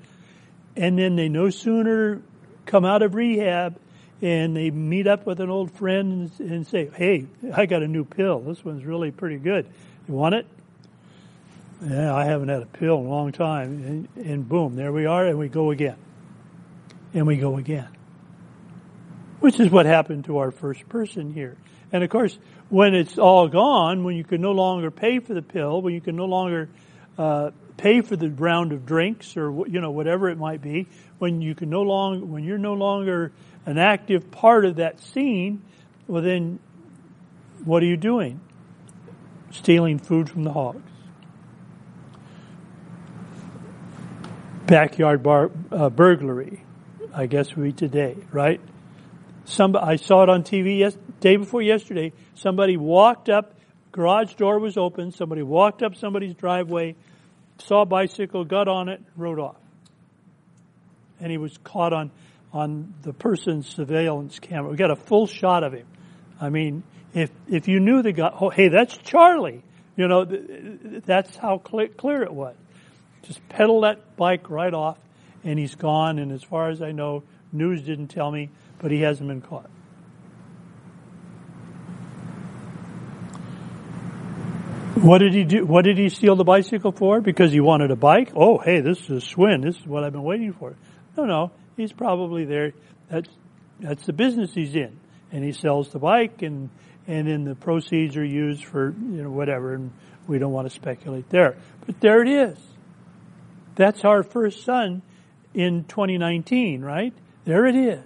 And 0.76 0.98
then 0.98 1.14
they 1.14 1.28
no 1.28 1.50
sooner 1.50 2.20
come 2.66 2.84
out 2.84 3.02
of 3.02 3.14
rehab 3.14 3.78
and 4.20 4.56
they 4.56 4.70
meet 4.70 5.06
up 5.06 5.24
with 5.24 5.40
an 5.40 5.48
old 5.48 5.70
friend 5.72 6.30
and, 6.40 6.66
say, 6.66 6.90
Hey, 6.94 7.26
I 7.54 7.66
got 7.66 7.82
a 7.82 7.88
new 7.88 8.04
pill. 8.04 8.40
This 8.40 8.64
one's 8.64 8.84
really 8.84 9.12
pretty 9.12 9.38
good. 9.38 9.66
You 10.08 10.14
want 10.14 10.34
it? 10.34 10.46
Yeah, 11.82 12.14
I 12.14 12.24
haven't 12.24 12.48
had 12.48 12.62
a 12.62 12.66
pill 12.66 12.98
in 12.98 13.06
a 13.06 13.08
long 13.08 13.32
time. 13.32 14.08
And, 14.16 14.26
and 14.26 14.48
boom, 14.48 14.74
there 14.74 14.92
we 14.92 15.06
are, 15.06 15.24
and 15.24 15.38
we 15.38 15.48
go 15.48 15.70
again. 15.70 15.96
And 17.14 17.26
we 17.26 17.36
go 17.36 17.56
again. 17.56 17.88
Which 19.38 19.58
is 19.58 19.70
what 19.70 19.86
happened 19.86 20.26
to 20.26 20.38
our 20.38 20.50
first 20.50 20.86
person 20.88 21.32
here. 21.32 21.56
And 21.92 22.04
of 22.04 22.10
course, 22.10 22.36
when 22.68 22.94
it's 22.94 23.16
all 23.16 23.48
gone, 23.48 24.04
when 24.04 24.16
you 24.16 24.24
can 24.24 24.40
no 24.42 24.52
longer 24.52 24.90
pay 24.90 25.20
for 25.20 25.34
the 25.34 25.42
pill, 25.42 25.80
when 25.80 25.94
you 25.94 26.00
can 26.00 26.16
no 26.16 26.26
longer 26.26 26.68
uh, 27.18 27.50
pay 27.76 28.00
for 28.00 28.16
the 28.16 28.30
round 28.30 28.72
of 28.72 28.86
drinks 28.86 29.36
or 29.36 29.66
you 29.66 29.80
know 29.80 29.90
whatever 29.90 30.28
it 30.28 30.38
might 30.38 30.62
be, 30.62 30.86
when 31.18 31.40
you 31.40 31.54
can 31.54 31.70
no 31.70 31.82
longer 31.82 32.24
when 32.24 32.44
you're 32.44 32.58
no 32.58 32.74
longer 32.74 33.32
an 33.66 33.78
active 33.78 34.30
part 34.30 34.64
of 34.64 34.76
that 34.76 35.00
scene, 35.00 35.62
well 36.06 36.22
then, 36.22 36.58
what 37.64 37.82
are 37.82 37.86
you 37.86 37.96
doing? 37.96 38.40
Stealing 39.52 39.98
food 39.98 40.28
from 40.28 40.44
the 40.44 40.52
hogs. 40.52 40.82
Backyard 44.66 45.22
bar, 45.22 45.50
uh, 45.70 45.90
burglary, 45.90 46.64
I 47.14 47.26
guess 47.26 47.56
we 47.56 47.72
today, 47.72 48.16
right? 48.32 48.60
Some, 49.44 49.76
I 49.76 49.96
saw 49.96 50.22
it 50.22 50.28
on 50.28 50.42
TV 50.44 50.78
yes, 50.78 50.96
day 51.18 51.36
before 51.36 51.60
yesterday. 51.62 52.12
Somebody 52.34 52.76
walked 52.76 53.28
up, 53.28 53.54
garage 53.92 54.35
door 54.35 54.59
was 54.59 54.76
open. 54.76 55.12
Somebody 55.12 55.42
walked 55.42 55.82
up 55.82 55.94
somebody's 55.97 56.35
driveway, 56.35 56.97
saw 57.59 57.82
a 57.82 57.87
bicycle, 57.87 58.44
got 58.44 58.68
on 58.68 58.88
it, 58.88 59.00
rode 59.16 59.38
off. 59.38 59.56
And 61.20 61.30
he 61.30 61.38
was 61.38 61.56
caught 61.59 61.92
on, 61.92 62.11
on 62.52 62.94
the 63.02 63.12
person's 63.12 63.66
surveillance 63.66 64.38
camera. 64.38 64.70
We 64.70 64.76
got 64.76 64.90
a 64.90 64.97
full 64.97 65.26
shot 65.26 65.64
of 65.64 65.73
him. 65.73 65.87
I 66.40 66.49
mean, 66.49 66.82
if, 67.12 67.30
if 67.49 67.68
you 67.68 67.80
knew 67.80 68.02
the 68.02 68.12
guy, 68.12 68.30
oh, 68.40 68.50
hey, 68.50 68.68
that's 68.68 68.97
Charlie. 68.97 69.62
You 69.97 70.09
know, 70.09 70.25
that's 70.25 71.37
how 71.37 71.59
clear 71.59 72.23
it 72.23 72.32
was. 72.32 72.56
Just 73.23 73.47
pedal 73.50 73.82
that 73.82 74.16
bike 74.16 74.49
right 74.49 74.73
off 74.73 74.97
and 75.44 75.59
he's 75.59 75.75
gone. 75.75 76.18
And 76.18 76.32
as 76.32 76.42
far 76.42 76.70
as 76.70 76.80
I 76.80 76.92
know, 76.92 77.23
news 77.52 77.82
didn't 77.82 78.09
tell 78.09 78.30
me 78.30 78.49
but 78.80 78.90
he 78.90 79.00
hasn't 79.02 79.28
been 79.28 79.42
caught. 79.42 79.70
What 84.94 85.18
did 85.18 85.35
he 85.35 85.44
do? 85.44 85.64
What 85.64 85.85
did 85.85 85.99
he 85.99 86.09
steal 86.09 86.37
the 86.37 86.44
bicycle 86.44 86.92
for? 86.92 87.20
Because 87.20 87.52
he 87.52 87.61
wanted 87.61 87.90
a 87.90 87.97
bike? 87.97 88.32
Oh, 88.35 88.59
hey, 88.59 88.80
this 88.80 88.99
is 89.09 89.11
a 89.11 89.26
Schwinn. 89.26 89.62
This 89.62 89.76
is 89.76 89.87
what 89.87 90.04
I've 90.04 90.12
been 90.12 90.25
waiting 90.25 90.52
for. 90.52 90.75
No, 91.16 91.25
no, 91.25 91.52
he's 91.76 91.92
probably 91.92 92.44
there. 92.44 92.73
That's 93.09 93.28
that's 93.78 94.04
the 94.04 94.12
business 94.12 94.52
he's 94.52 94.75
in, 94.75 94.99
and 95.32 95.44
he 95.44 95.52
sells 95.52 95.90
the 95.90 95.99
bike, 95.99 96.42
and 96.42 96.70
and 97.06 97.28
then 97.28 97.44
the 97.44 97.54
proceeds 97.54 98.16
are 98.16 98.25
used 98.25 98.64
for 98.64 98.90
you 98.90 99.23
know 99.23 99.30
whatever, 99.30 99.75
and 99.75 99.92
we 100.26 100.38
don't 100.38 100.52
want 100.52 100.68
to 100.68 100.75
speculate 100.75 101.30
there. 101.30 101.56
But 101.87 102.00
there 102.00 102.23
it 102.23 102.28
is. 102.28 102.59
That's 103.76 104.04
our 104.04 104.23
first 104.23 104.64
son 104.64 105.02
in 105.54 105.85
2019, 105.85 106.82
right? 106.82 107.14
There 107.44 107.66
it 107.66 107.76
is. 107.76 108.04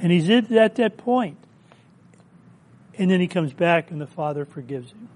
And 0.00 0.12
he's 0.12 0.28
at 0.30 0.76
that 0.76 0.96
point. 0.96 1.38
And 2.96 3.10
then 3.10 3.20
he 3.20 3.28
comes 3.28 3.52
back 3.52 3.90
and 3.90 4.00
the 4.00 4.06
Father 4.06 4.44
forgives 4.44 4.90
him. 4.92 5.08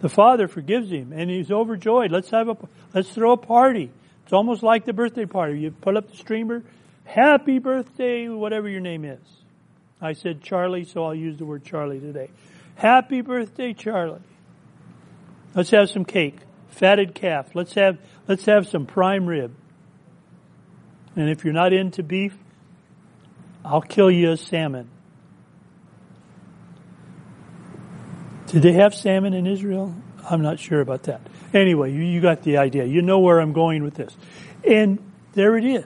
The 0.00 0.08
Father 0.08 0.48
forgives 0.48 0.90
him 0.90 1.12
and 1.12 1.30
he's 1.30 1.50
overjoyed. 1.50 2.10
Let's 2.10 2.30
have 2.30 2.48
a, 2.48 2.56
let's 2.94 3.10
throw 3.10 3.32
a 3.32 3.36
party. 3.36 3.90
It's 4.24 4.32
almost 4.32 4.62
like 4.62 4.84
the 4.84 4.92
birthday 4.92 5.24
party. 5.24 5.60
You 5.60 5.70
put 5.70 5.96
up 5.96 6.10
the 6.10 6.16
streamer, 6.16 6.62
happy 7.04 7.58
birthday, 7.58 8.28
whatever 8.28 8.68
your 8.68 8.80
name 8.80 9.04
is. 9.04 9.20
I 10.00 10.12
said 10.12 10.42
Charlie, 10.42 10.84
so 10.84 11.04
I'll 11.04 11.14
use 11.14 11.38
the 11.38 11.46
word 11.46 11.64
Charlie 11.64 12.00
today. 12.00 12.30
Happy 12.74 13.22
birthday, 13.22 13.72
Charlie. 13.72 14.20
Let's 15.54 15.70
have 15.70 15.88
some 15.88 16.04
cake. 16.04 16.36
Fatted 16.68 17.14
calf. 17.14 17.54
Let's 17.54 17.72
have, 17.74 17.98
let's 18.28 18.44
have 18.44 18.68
some 18.68 18.84
prime 18.84 19.26
rib. 19.26 19.54
And 21.14 21.30
if 21.30 21.44
you're 21.44 21.54
not 21.54 21.72
into 21.72 22.02
beef, 22.02 22.36
I'll 23.64 23.80
kill 23.80 24.10
you 24.10 24.32
a 24.32 24.36
salmon. 24.36 24.90
Did 28.46 28.62
they 28.62 28.72
have 28.72 28.94
salmon 28.94 29.34
in 29.34 29.46
Israel? 29.46 29.94
I'm 30.28 30.42
not 30.42 30.58
sure 30.58 30.80
about 30.80 31.04
that. 31.04 31.20
Anyway, 31.52 31.92
you, 31.92 32.02
you 32.02 32.20
got 32.20 32.42
the 32.42 32.58
idea. 32.58 32.84
You 32.84 33.02
know 33.02 33.20
where 33.20 33.40
I'm 33.40 33.52
going 33.52 33.82
with 33.82 33.94
this. 33.94 34.16
And 34.64 34.98
there 35.32 35.56
it 35.56 35.64
is. 35.64 35.84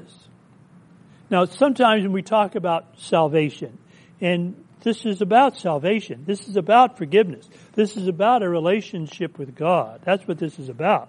Now, 1.31 1.45
sometimes 1.45 2.03
when 2.03 2.13
we 2.13 2.23
talk 2.23 2.55
about 2.55 2.99
salvation, 2.99 3.79
and 4.21 4.65
this 4.83 5.05
is 5.07 5.21
about 5.21 5.57
salvation, 5.59 6.25
this 6.27 6.49
is 6.49 6.57
about 6.57 6.99
forgiveness, 6.99 7.49
this 7.75 7.97
is 7.97 8.09
about 8.09 8.43
a 8.43 8.49
relationship 8.49 9.39
with 9.39 9.55
God. 9.55 10.01
That's 10.05 10.27
what 10.27 10.39
this 10.39 10.59
is 10.59 10.69
about. 10.69 11.09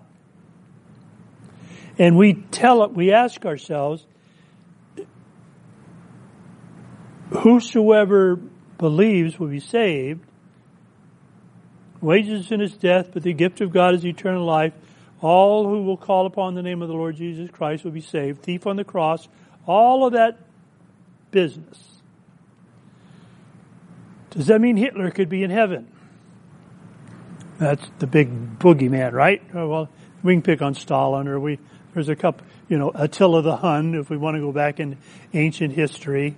And 1.97 2.17
we 2.17 2.33
tell 2.33 2.83
it, 2.83 2.93
we 2.93 3.11
ask 3.11 3.45
ourselves, 3.45 4.05
whosoever 7.29 8.35
believes 8.77 9.39
will 9.39 9.47
be 9.47 9.59
saved. 9.59 10.25
Wages 12.01 12.47
sin 12.47 12.61
is 12.61 12.73
death, 12.73 13.09
but 13.13 13.23
the 13.23 13.33
gift 13.33 13.61
of 13.61 13.71
God 13.71 13.93
is 13.93 14.05
eternal 14.05 14.43
life. 14.43 14.73
All 15.21 15.67
who 15.67 15.83
will 15.83 15.97
call 15.97 16.25
upon 16.25 16.55
the 16.55 16.63
name 16.63 16.81
of 16.81 16.87
the 16.87 16.95
Lord 16.95 17.15
Jesus 17.15 17.49
Christ 17.51 17.83
will 17.83 17.91
be 17.91 18.01
saved. 18.01 18.41
Thief 18.41 18.65
on 18.65 18.75
the 18.75 18.83
cross, 18.83 19.27
all 19.67 20.05
of 20.05 20.13
that 20.13 20.39
business. 21.29 21.79
Does 24.31 24.47
that 24.47 24.59
mean 24.59 24.77
Hitler 24.77 25.11
could 25.11 25.29
be 25.29 25.43
in 25.43 25.51
heaven? 25.51 25.91
That's 27.59 27.85
the 27.99 28.07
big 28.07 28.57
boogeyman, 28.57 29.11
right? 29.11 29.43
Oh, 29.53 29.67
well, 29.67 29.89
we 30.23 30.33
can 30.33 30.41
pick 30.41 30.63
on 30.63 30.73
Stalin, 30.73 31.27
or 31.27 31.39
we 31.39 31.59
there's 31.93 32.09
a 32.09 32.15
couple, 32.15 32.47
you 32.69 32.77
know, 32.77 32.91
Attila 32.95 33.41
the 33.41 33.57
Hun, 33.57 33.95
if 33.95 34.09
we 34.09 34.17
want 34.17 34.35
to 34.35 34.41
go 34.41 34.51
back 34.51 34.79
in 34.79 34.97
ancient 35.33 35.73
history 35.73 36.37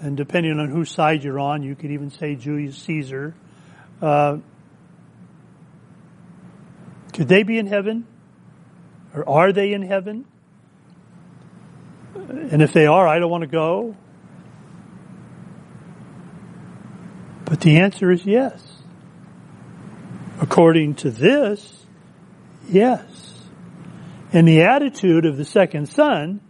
and 0.00 0.16
depending 0.16 0.58
on 0.58 0.68
whose 0.68 0.90
side 0.90 1.22
you're 1.22 1.38
on, 1.38 1.62
you 1.62 1.74
could 1.74 1.90
even 1.90 2.10
say 2.10 2.34
Julius 2.34 2.76
Caesar. 2.78 3.34
Uh, 4.02 4.38
could 7.12 7.28
they 7.28 7.42
be 7.42 7.58
in 7.58 7.66
heaven? 7.66 8.06
Or 9.14 9.28
are 9.28 9.52
they 9.52 9.72
in 9.72 9.82
heaven? 9.82 10.24
And 12.14 12.62
if 12.62 12.72
they 12.72 12.86
are, 12.86 13.06
I 13.06 13.18
don't 13.18 13.30
want 13.30 13.42
to 13.42 13.48
go. 13.48 13.96
But 17.44 17.60
the 17.60 17.78
answer 17.78 18.10
is 18.10 18.24
yes. 18.24 18.62
According 20.40 20.94
to 20.96 21.10
this, 21.10 21.84
yes. 22.68 23.02
And 24.32 24.46
the 24.46 24.62
attitude 24.62 25.26
of 25.26 25.36
the 25.36 25.44
second 25.44 25.88
son 25.88 26.40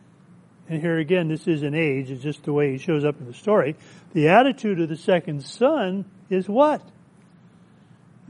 and 0.71 0.81
here 0.81 0.99
again, 0.99 1.27
this 1.27 1.49
is 1.49 1.65
an 1.65 1.75
age, 1.75 2.13
it's 2.13 2.23
just 2.23 2.45
the 2.45 2.53
way 2.53 2.71
he 2.71 2.79
shows 2.79 3.05
up 3.05 3.19
in 3.19 3.27
the 3.27 3.35
story. 3.35 3.75
The 4.13 4.29
attitude 4.29 4.81
of 4.81 4.89
the 4.89 4.97
second 4.97 5.43
son 5.43 6.05
is 6.31 6.49
what? 6.49 6.81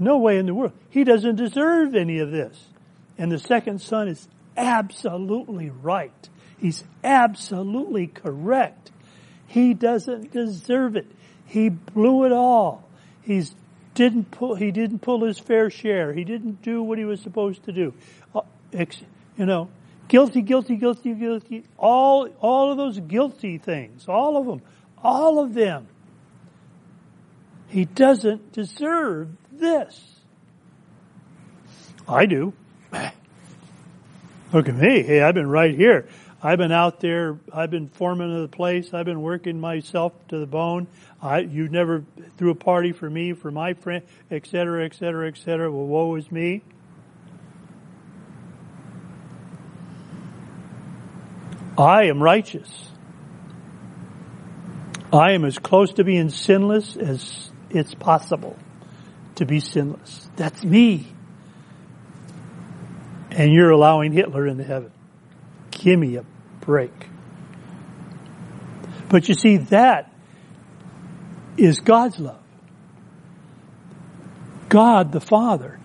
No 0.00 0.18
way 0.18 0.38
in 0.38 0.46
the 0.46 0.54
world. 0.54 0.72
He 0.88 1.04
doesn't 1.04 1.36
deserve 1.36 1.94
any 1.94 2.18
of 2.18 2.32
this. 2.32 2.58
And 3.16 3.30
the 3.30 3.38
second 3.38 3.80
son 3.80 4.08
is 4.08 4.26
absolutely 4.56 5.70
right. 5.70 6.28
He's 6.58 6.82
absolutely 7.04 8.08
correct. 8.08 8.90
He 9.46 9.74
doesn't 9.74 10.32
deserve 10.32 10.96
it. 10.96 11.06
He 11.46 11.68
blew 11.68 12.24
it 12.24 12.32
all. 12.32 12.88
He's 13.22 13.54
didn't 13.94 14.30
pull, 14.30 14.54
he 14.54 14.72
didn't 14.72 15.00
pull 15.00 15.24
his 15.24 15.38
fair 15.38 15.70
share. 15.70 16.12
He 16.12 16.24
didn't 16.24 16.62
do 16.62 16.82
what 16.82 16.98
he 16.98 17.04
was 17.04 17.20
supposed 17.20 17.64
to 17.64 17.72
do. 17.72 17.92
Uh, 18.34 18.40
you 19.36 19.46
know, 19.46 19.68
Guilty, 20.10 20.42
guilty, 20.42 20.74
guilty, 20.74 21.14
guilty. 21.14 21.62
All, 21.78 22.28
all 22.40 22.72
of 22.72 22.76
those 22.76 22.98
guilty 22.98 23.58
things. 23.58 24.08
All 24.08 24.36
of 24.36 24.44
them. 24.44 24.60
All 25.04 25.38
of 25.38 25.54
them. 25.54 25.86
He 27.68 27.84
doesn't 27.84 28.50
deserve 28.50 29.28
this. 29.60 30.18
I 32.08 32.26
do. 32.26 32.52
Look 34.52 34.68
at 34.68 34.74
me. 34.74 35.02
Hey, 35.02 35.22
I've 35.22 35.34
been 35.34 35.48
right 35.48 35.74
here. 35.74 36.08
I've 36.42 36.58
been 36.58 36.72
out 36.72 37.00
there. 37.00 37.38
I've 37.52 37.70
been 37.70 37.88
foreman 37.88 38.34
of 38.34 38.42
the 38.50 38.56
place. 38.56 38.92
I've 38.92 39.04
been 39.04 39.22
working 39.22 39.60
myself 39.60 40.12
to 40.28 40.38
the 40.38 40.46
bone. 40.46 40.88
I, 41.22 41.40
you 41.40 41.68
never 41.68 42.04
threw 42.36 42.50
a 42.50 42.54
party 42.54 42.92
for 42.92 43.08
me, 43.08 43.34
for 43.34 43.50
my 43.50 43.74
friend, 43.74 44.02
et 44.30 44.46
cetera, 44.46 44.84
et 44.84 44.94
cetera, 44.94 45.28
et 45.28 45.36
cetera. 45.36 45.70
Well, 45.70 45.86
woe 45.86 46.14
is 46.16 46.32
me. 46.32 46.62
I 51.78 52.04
am 52.04 52.22
righteous. 52.22 52.88
I 55.12 55.32
am 55.32 55.44
as 55.44 55.58
close 55.58 55.92
to 55.94 56.04
being 56.04 56.30
sinless 56.30 56.96
as 56.96 57.50
it's 57.70 57.94
possible 57.94 58.56
to 59.40 59.46
be 59.46 59.59
sinless. 59.59 60.29
That's 60.37 60.62
me. 60.62 61.07
And 63.31 63.50
you're 63.50 63.70
allowing 63.70 64.12
Hitler 64.12 64.46
into 64.46 64.64
heaven. 64.64 64.92
Give 65.70 65.98
me 65.98 66.16
a 66.16 66.26
break. 66.61 66.92
But 69.09 69.31
you 69.31 69.35
see, 69.35 69.57
that 69.57 70.12
is 71.57 71.81
God's 71.81 72.18
love. 72.18 72.42
God 74.68 75.11
the 75.11 75.22
Father. 75.22 75.81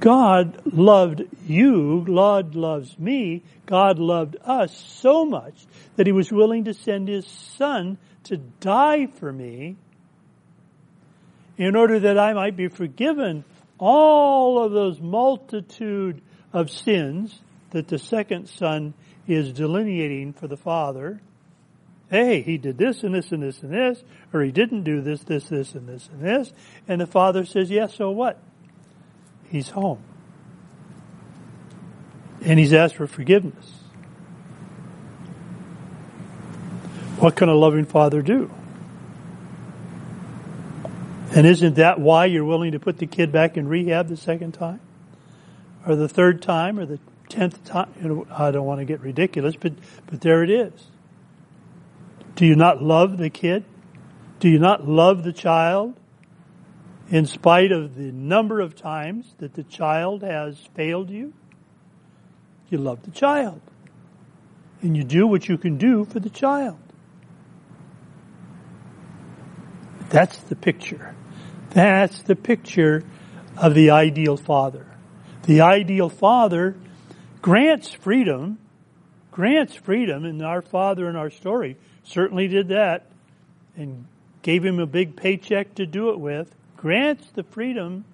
God 0.00 0.60
loved 0.66 1.22
you, 1.46 2.04
God 2.06 2.54
loves 2.54 2.96
me, 2.98 3.42
God 3.66 3.98
loved 3.98 4.36
us 4.44 4.76
so 4.76 5.24
much 5.24 5.66
that 5.96 6.06
He 6.06 6.12
was 6.12 6.30
willing 6.30 6.64
to 6.64 6.74
send 6.74 7.08
His 7.08 7.26
Son 7.26 7.96
to 8.24 8.36
die 8.36 9.06
for 9.06 9.32
me 9.32 9.76
in 11.58 11.76
order 11.76 11.98
that 12.00 12.18
I 12.18 12.32
might 12.32 12.56
be 12.56 12.68
forgiven 12.68 13.44
all 13.78 14.62
of 14.62 14.72
those 14.72 15.00
multitude 15.00 16.22
of 16.52 16.70
sins 16.70 17.40
that 17.70 17.88
the 17.88 17.98
second 17.98 18.48
Son 18.48 18.94
is 19.26 19.52
delineating 19.52 20.32
for 20.32 20.48
the 20.48 20.56
Father. 20.56 21.20
Hey, 22.10 22.40
he 22.40 22.56
did 22.56 22.78
this 22.78 23.02
and 23.02 23.14
this 23.14 23.30
and 23.32 23.42
this 23.42 23.62
and 23.62 23.72
this, 23.72 24.02
or 24.32 24.42
he 24.42 24.50
didn't 24.50 24.84
do 24.84 25.02
this, 25.02 25.20
this, 25.24 25.48
this, 25.48 25.74
and 25.74 25.86
this 25.86 26.08
and 26.10 26.22
this. 26.22 26.52
And 26.86 27.00
the 27.00 27.06
Father 27.06 27.44
says, 27.44 27.70
yes, 27.70 27.94
so 27.94 28.10
what? 28.10 28.40
He's 29.50 29.68
home. 29.68 30.02
And 32.42 32.58
he's 32.58 32.72
asked 32.72 32.94
for 32.94 33.06
forgiveness. 33.06 33.72
What 37.18 37.34
can 37.34 37.48
a 37.48 37.54
loving 37.54 37.84
father 37.84 38.22
do? 38.22 38.50
And 41.38 41.46
isn't 41.46 41.76
that 41.76 42.00
why 42.00 42.24
you're 42.24 42.44
willing 42.44 42.72
to 42.72 42.80
put 42.80 42.98
the 42.98 43.06
kid 43.06 43.30
back 43.30 43.56
in 43.56 43.68
rehab 43.68 44.08
the 44.08 44.16
second 44.16 44.54
time? 44.54 44.80
Or 45.86 45.94
the 45.94 46.08
third 46.08 46.42
time 46.42 46.80
or 46.80 46.84
the 46.84 46.98
tenth 47.28 47.62
time? 47.62 48.26
I 48.28 48.50
don't 48.50 48.66
want 48.66 48.80
to 48.80 48.84
get 48.84 48.98
ridiculous, 49.02 49.54
but, 49.54 49.74
but 50.06 50.20
there 50.20 50.42
it 50.42 50.50
is. 50.50 50.72
Do 52.34 52.44
you 52.44 52.56
not 52.56 52.82
love 52.82 53.18
the 53.18 53.30
kid? 53.30 53.64
Do 54.40 54.48
you 54.48 54.58
not 54.58 54.88
love 54.88 55.22
the 55.22 55.32
child? 55.32 55.94
In 57.08 57.24
spite 57.24 57.70
of 57.70 57.94
the 57.94 58.10
number 58.10 58.58
of 58.58 58.74
times 58.74 59.36
that 59.38 59.54
the 59.54 59.62
child 59.62 60.24
has 60.24 60.58
failed 60.74 61.08
you? 61.08 61.34
You 62.68 62.78
love 62.78 63.04
the 63.04 63.12
child. 63.12 63.60
And 64.82 64.96
you 64.96 65.04
do 65.04 65.24
what 65.24 65.48
you 65.48 65.56
can 65.56 65.78
do 65.78 66.04
for 66.04 66.18
the 66.18 66.30
child. 66.30 66.80
That's 70.10 70.36
the 70.38 70.56
picture. 70.56 71.14
That's 71.70 72.22
the 72.22 72.36
picture 72.36 73.04
of 73.56 73.74
the 73.74 73.90
ideal 73.90 74.36
father. 74.36 74.86
The 75.44 75.60
ideal 75.62 76.08
father 76.08 76.76
grants 77.42 77.92
freedom, 77.92 78.58
grants 79.30 79.74
freedom, 79.74 80.24
and 80.24 80.42
our 80.42 80.62
father 80.62 81.08
in 81.08 81.16
our 81.16 81.30
story 81.30 81.76
certainly 82.04 82.48
did 82.48 82.68
that 82.68 83.06
and 83.76 84.06
gave 84.42 84.64
him 84.64 84.78
a 84.78 84.86
big 84.86 85.16
paycheck 85.16 85.74
to 85.76 85.86
do 85.86 86.10
it 86.10 86.18
with, 86.18 86.54
grants 86.76 87.28
the 87.34 87.42
freedom 87.42 88.04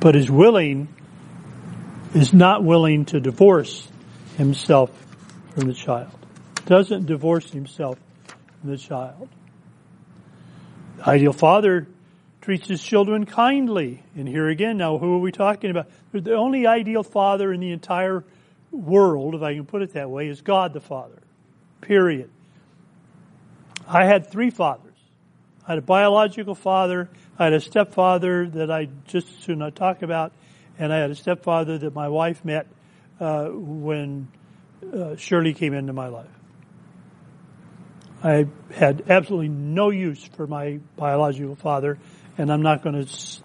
but 0.00 0.14
is 0.14 0.30
willing, 0.30 0.88
is 2.14 2.32
not 2.32 2.62
willing 2.62 3.04
to 3.06 3.20
divorce 3.20 3.88
himself 4.36 4.90
from 5.54 5.66
the 5.66 5.74
child. 5.74 6.17
Doesn't 6.68 7.06
divorce 7.06 7.50
himself 7.50 7.98
from 8.60 8.70
the 8.70 8.76
child. 8.76 9.30
The 10.98 11.08
ideal 11.08 11.32
father 11.32 11.86
treats 12.42 12.68
his 12.68 12.82
children 12.82 13.24
kindly. 13.24 14.02
And 14.14 14.28
here 14.28 14.48
again, 14.48 14.76
now 14.76 14.98
who 14.98 15.14
are 15.14 15.18
we 15.18 15.32
talking 15.32 15.70
about? 15.70 15.86
The 16.12 16.34
only 16.34 16.66
ideal 16.66 17.02
father 17.02 17.54
in 17.54 17.60
the 17.60 17.72
entire 17.72 18.22
world, 18.70 19.34
if 19.34 19.40
I 19.40 19.54
can 19.54 19.64
put 19.64 19.80
it 19.80 19.94
that 19.94 20.10
way, 20.10 20.28
is 20.28 20.42
God 20.42 20.74
the 20.74 20.80
Father. 20.80 21.22
Period. 21.80 22.28
I 23.86 24.04
had 24.04 24.30
three 24.30 24.50
fathers. 24.50 24.92
I 25.66 25.72
had 25.72 25.78
a 25.78 25.82
biological 25.82 26.54
father, 26.54 27.08
I 27.38 27.44
had 27.44 27.54
a 27.54 27.60
stepfather 27.60 28.46
that 28.46 28.70
I 28.70 28.88
just 29.06 29.42
soon 29.42 29.60
not 29.60 29.74
talk 29.74 30.02
about, 30.02 30.32
and 30.78 30.92
I 30.92 30.98
had 30.98 31.10
a 31.10 31.14
stepfather 31.14 31.78
that 31.78 31.94
my 31.94 32.08
wife 32.08 32.44
met 32.44 32.66
uh, 33.20 33.46
when 33.48 34.28
uh, 34.94 35.16
Shirley 35.16 35.54
came 35.54 35.72
into 35.72 35.94
my 35.94 36.08
life. 36.08 36.37
I 38.22 38.46
had 38.74 39.04
absolutely 39.08 39.48
no 39.48 39.90
use 39.90 40.22
for 40.36 40.46
my 40.46 40.80
biological 40.96 41.54
father, 41.54 41.98
and 42.36 42.52
I'm 42.52 42.62
not 42.62 42.82
going 42.82 43.06
to 43.06 43.42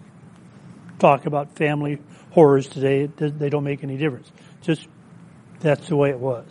talk 0.98 1.26
about 1.26 1.56
family 1.56 2.00
horrors 2.30 2.66
today. 2.66 3.06
They 3.06 3.50
don't 3.50 3.64
make 3.64 3.84
any 3.84 3.96
difference. 3.96 4.30
Just 4.62 4.88
that's 5.60 5.88
the 5.88 5.96
way 5.96 6.10
it 6.10 6.18
was. 6.18 6.46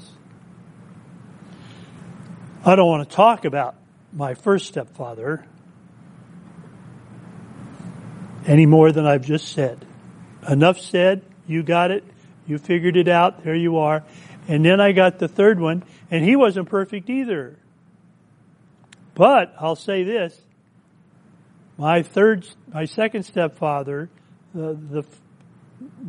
I 2.65 2.75
don't 2.77 2.88
want 2.88 3.09
to 3.09 3.15
talk 3.15 3.43
about 3.43 3.75
my 4.13 4.36
first 4.36 4.67
stepfather 4.67 5.45
any 8.45 8.65
more 8.65 8.91
than 8.93 9.05
I've 9.05 9.25
just 9.25 9.49
said. 9.49 9.86
Enough 10.47 10.79
said. 10.79 11.23
You 11.45 11.62
got 11.62 11.91
it. 11.91 12.05
You 12.47 12.57
figured 12.57 12.95
it 12.95 13.09
out. 13.09 13.43
There 13.43 13.55
you 13.55 13.79
are. 13.79 14.03
And 14.47 14.63
then 14.63 14.79
I 14.79 14.93
got 14.93 15.19
the 15.19 15.27
third 15.27 15.59
one, 15.59 15.83
and 16.09 16.23
he 16.23 16.38
wasn't 16.38 16.69
perfect 16.69 17.09
either. 17.09 17.57
But 19.15 19.54
I'll 19.60 19.76
say 19.76 20.04
this. 20.04 20.39
My 21.78 22.04
third, 22.04 22.47
my 22.71 22.86
second 22.86 23.23
stepfather, 23.23 24.10
the, 24.54 24.73
the, 24.73 25.04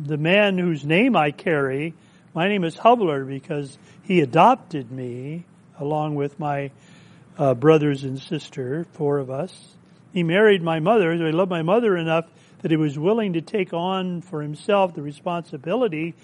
the 0.05 0.17
man 0.17 0.57
whose 0.57 0.85
name 0.85 1.15
I 1.15 1.31
carry, 1.31 1.93
my 2.33 2.47
name 2.47 2.63
is 2.63 2.75
Hubler 2.75 3.25
because 3.25 3.77
he 4.03 4.21
adopted 4.21 4.91
me 4.91 5.45
along 5.79 6.15
with 6.15 6.39
my 6.39 6.71
uh, 7.37 7.53
brothers 7.53 8.03
and 8.03 8.19
sister, 8.19 8.85
four 8.93 9.17
of 9.19 9.29
us. 9.29 9.75
He 10.13 10.23
married 10.23 10.61
my 10.61 10.79
mother. 10.79 11.11
I 11.11 11.31
loved 11.31 11.51
my 11.51 11.61
mother 11.61 11.97
enough 11.97 12.25
that 12.61 12.71
he 12.71 12.77
was 12.77 12.97
willing 12.97 13.33
to 13.33 13.41
take 13.41 13.73
on 13.73 14.21
for 14.21 14.41
himself 14.41 14.93
the 14.93 15.01
responsibility 15.01 16.15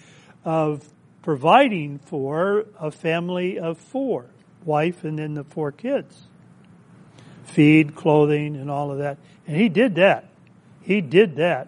of 0.45 0.87
providing 1.21 1.99
for 1.99 2.65
a 2.79 2.89
family 2.89 3.59
of 3.59 3.77
four, 3.77 4.25
wife 4.63 5.03
and 5.03 5.19
then 5.19 5.33
the 5.33 5.43
four 5.43 5.71
kids. 5.71 6.27
Feed, 7.51 7.95
clothing, 7.95 8.55
and 8.55 8.69
all 8.69 8.91
of 8.91 8.99
that. 8.99 9.17
And 9.47 9.55
he 9.55 9.69
did 9.69 9.95
that. 9.95 10.29
He 10.81 11.01
did 11.01 11.35
that. 11.37 11.67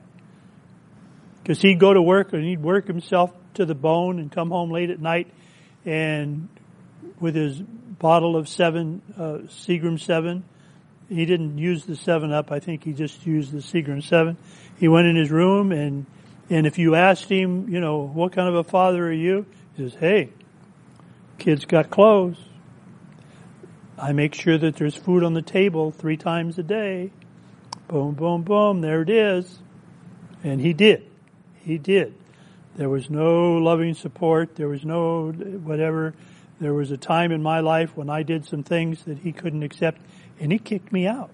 Because 1.42 1.62
he'd 1.62 1.80
go 1.80 1.94
to 1.94 2.02
work 2.02 2.34
and 2.34 2.44
he'd 2.44 2.62
work 2.62 2.88
himself 2.88 3.32
to 3.56 3.66
the 3.66 3.76
bone 3.76 4.20
and 4.20 4.32
come 4.32 4.50
home 4.50 4.72
late 4.72 4.90
at 4.90 5.00
night 5.00 5.32
and 5.86 6.48
with 7.20 7.36
his 7.36 7.62
bottle 7.62 8.36
of 8.36 8.48
seven, 8.48 9.02
uh, 9.18 9.48
Seagram 9.48 10.00
7 10.00 10.44
he 11.10 11.26
didn't 11.26 11.58
use 11.58 11.86
the 11.86 11.96
seven 11.96 12.32
up. 12.32 12.52
I 12.52 12.60
think 12.60 12.84
he 12.84 12.94
just 12.94 13.26
used 13.26 13.52
the 13.52 13.60
Seagram 13.60 14.04
seven. 14.04 14.38
He 14.78 14.88
went 14.88 15.08
in 15.08 15.16
his 15.16 15.32
room 15.32 15.72
and, 15.72 16.06
and 16.50 16.66
if 16.66 16.78
you 16.78 16.96
asked 16.96 17.30
him, 17.30 17.70
you 17.70 17.80
know, 17.80 18.00
what 18.00 18.34
kind 18.34 18.48
of 18.48 18.56
a 18.56 18.64
father 18.64 19.08
are 19.08 19.14
you? 19.14 19.46
He 19.76 19.84
says, 19.84 19.98
hey, 20.00 20.30
kids 21.38 21.66
got 21.66 21.90
clothes. 21.90 22.38
I 23.98 24.12
make 24.12 24.34
sure 24.34 24.58
that 24.58 24.76
there's 24.76 24.96
food 24.96 25.24
on 25.24 25.34
the 25.34 25.42
table 25.42 25.92
three 25.92 26.18
times 26.18 26.58
a 26.58 26.64
day. 26.64 27.12
Boom, 27.88 28.14
boom, 28.14 28.42
boom. 28.42 28.82
There 28.82 29.02
it 29.02 29.10
is. 29.10 29.60
And 30.44 30.60
he 30.60 30.74
did. 30.74 31.06
He 31.64 31.78
did. 31.78 32.14
There 32.76 32.90
was 32.90 33.10
no 33.10 33.58
loving 33.58 33.94
support. 33.94 34.56
There 34.56 34.68
was 34.68 34.84
no 34.84 35.32
whatever. 35.32 36.14
There 36.60 36.74
was 36.74 36.92
a 36.92 36.98
time 36.98 37.32
in 37.32 37.44
my 37.44 37.60
life 37.60 37.96
when 37.96 38.10
I 38.10 38.24
did 38.24 38.46
some 38.46 38.64
things 38.64 39.04
that 39.04 39.20
he 39.20 39.32
couldn't 39.32 39.64
accept 39.64 40.02
and 40.40 40.52
he 40.52 40.58
kicked 40.58 40.92
me 40.92 41.08
out. 41.08 41.30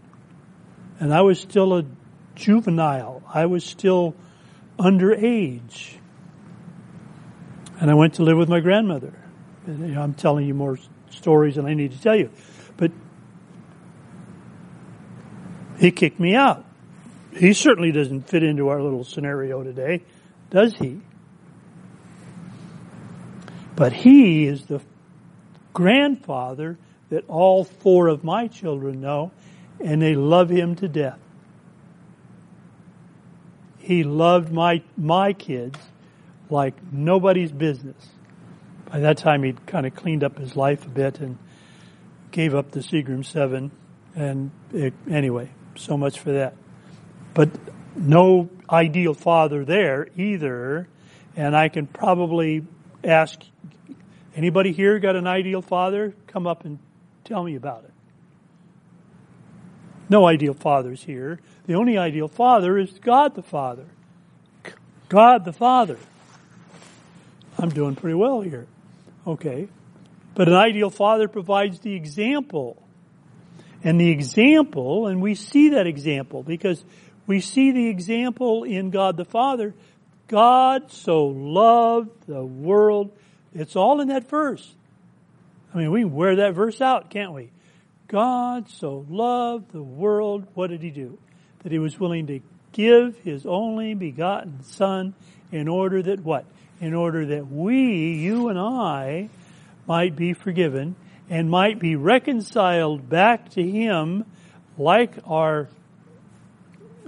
And 1.00 1.14
I 1.14 1.22
was 1.22 1.40
still 1.40 1.78
a 1.78 1.86
juvenile. 2.36 3.24
I 3.34 3.46
was 3.46 3.64
still 3.64 4.16
underage. 4.78 5.96
And 7.80 7.90
I 7.90 7.94
went 7.94 8.16
to 8.16 8.24
live 8.24 8.38
with 8.38 8.50
my 8.50 8.60
grandmother. 8.60 9.14
And, 9.66 9.98
I'm 9.98 10.14
telling 10.14 10.46
you 10.46 10.54
more 10.54 10.78
stories 11.12 11.56
than 11.56 11.66
I 11.66 11.74
need 11.74 11.92
to 11.92 12.02
tell 12.02 12.16
you. 12.16 12.30
But 12.78 12.92
he 15.80 15.92
kicked 15.92 16.20
me 16.20 16.36
out. 16.36 16.66
He 17.36 17.54
certainly 17.54 17.92
doesn't 17.92 18.28
fit 18.28 18.44
into 18.44 18.70
our 18.70 18.82
little 18.82 19.04
scenario 19.04 19.64
today, 19.64 20.04
does 20.50 20.76
he? 20.76 21.02
But 23.76 23.94
he 23.94 24.46
is 24.46 24.66
the 24.66 24.82
grandfather 25.74 26.78
that 27.10 27.24
all 27.28 27.64
four 27.64 28.08
of 28.08 28.24
my 28.24 28.48
children 28.48 29.00
know, 29.00 29.32
and 29.80 30.02
they 30.02 30.16
love 30.16 30.50
him 30.50 30.76
to 30.76 30.88
death. 30.88 31.20
He 33.78 34.04
loved 34.04 34.52
my, 34.52 34.84
my 34.98 35.34
kids 35.34 35.80
like 36.50 36.74
nobody's 36.92 37.52
business. 37.52 38.10
By 38.92 39.00
that 39.00 39.18
time, 39.18 39.44
he'd 39.44 39.66
kind 39.68 39.86
of 39.86 39.96
cleaned 39.96 40.24
up 40.24 40.38
his 40.38 40.56
life 40.56 40.86
a 40.86 40.90
bit 40.90 41.20
and 41.20 41.38
gave 42.32 42.56
up 42.56 42.72
the 42.72 42.80
Seagram 42.80 43.24
7. 43.26 43.72
And 44.16 44.52
it, 44.74 44.94
anyway, 45.10 45.52
so 45.76 45.98
much 45.98 46.20
for 46.20 46.32
that. 46.32 46.56
but 47.34 47.50
no 47.96 48.50
ideal 48.70 49.14
father 49.14 49.66
there 49.66 50.08
either. 50.18 50.88
And 51.36 51.56
I 51.56 51.70
can 51.70 51.88
probably 51.88 52.66
ask 53.04 53.40
anybody 54.36 54.72
here 54.72 55.00
got 55.00 55.16
an 55.16 55.28
ideal 55.28 55.62
father? 55.62 56.14
Come 56.28 56.48
up 56.48 56.66
and 56.66 56.80
tell 57.24 57.44
me 57.44 57.56
about 57.56 57.84
it. 57.84 57.92
No 60.10 60.26
ideal 60.26 60.54
fathers 60.54 61.04
here. 61.04 61.40
The 61.68 61.76
only 61.76 61.98
ideal 61.98 62.28
father 62.28 62.78
is 62.78 62.92
God 63.00 63.36
the 63.36 63.44
Father. 63.44 63.86
God 65.08 65.46
the 65.46 65.54
Father. 65.54 65.98
I'm 67.60 67.70
doing 67.70 67.96
pretty 67.96 68.16
well 68.16 68.42
here. 68.42 68.68
Okay. 69.26 69.68
But 70.36 70.48
an 70.48 70.54
ideal 70.54 70.90
father 70.90 71.28
provides 71.28 71.80
the 71.80 71.96
example. 71.96 72.82
And 73.84 74.00
the 74.00 74.10
example, 74.10 75.08
and 75.08 75.22
we 75.22 75.36
see 75.36 75.70
that 75.70 75.88
example 75.88 76.44
because 76.44 76.84
we 77.28 77.40
see 77.40 77.72
the 77.72 77.88
example 77.88 78.64
in 78.64 78.90
God 78.90 79.18
the 79.18 79.26
Father. 79.26 79.74
God 80.28 80.92
so 80.92 81.28
loved 81.28 82.28
the 82.28 82.44
world. 82.44 83.12
It's 83.54 83.76
all 83.76 84.02
in 84.02 84.10
that 84.10 84.30
verse. 84.30 84.76
I 85.74 85.78
mean, 85.78 85.92
we 85.92 86.04
wear 86.04 86.38
that 86.38 86.54
verse 86.54 86.82
out, 86.82 87.10
can't 87.10 87.34
we? 87.34 87.52
God 88.08 88.70
so 88.70 89.06
loved 89.10 89.72
the 89.72 89.84
world. 89.84 90.48
What 90.56 90.72
did 90.72 90.82
he 90.82 90.90
do? 90.90 91.18
That 91.64 91.72
he 91.72 91.80
was 91.80 92.00
willing 92.00 92.28
to 92.28 92.40
give 92.72 93.18
his 93.20 93.46
only 93.46 93.94
begotten 93.94 94.64
son 94.64 95.14
in 95.52 95.68
order 95.68 96.02
that 96.02 96.22
what? 96.22 96.46
In 96.82 96.94
order 96.94 97.26
that 97.26 97.52
we, 97.52 98.14
you 98.14 98.50
and 98.50 98.58
I, 98.58 99.30
might 99.86 100.16
be 100.16 100.34
forgiven 100.34 100.96
and 101.30 101.50
might 101.50 101.80
be 101.80 101.96
reconciled 101.96 103.10
back 103.10 103.50
to 103.50 103.64
him 103.64 104.26
like 104.78 105.14
our 105.26 105.68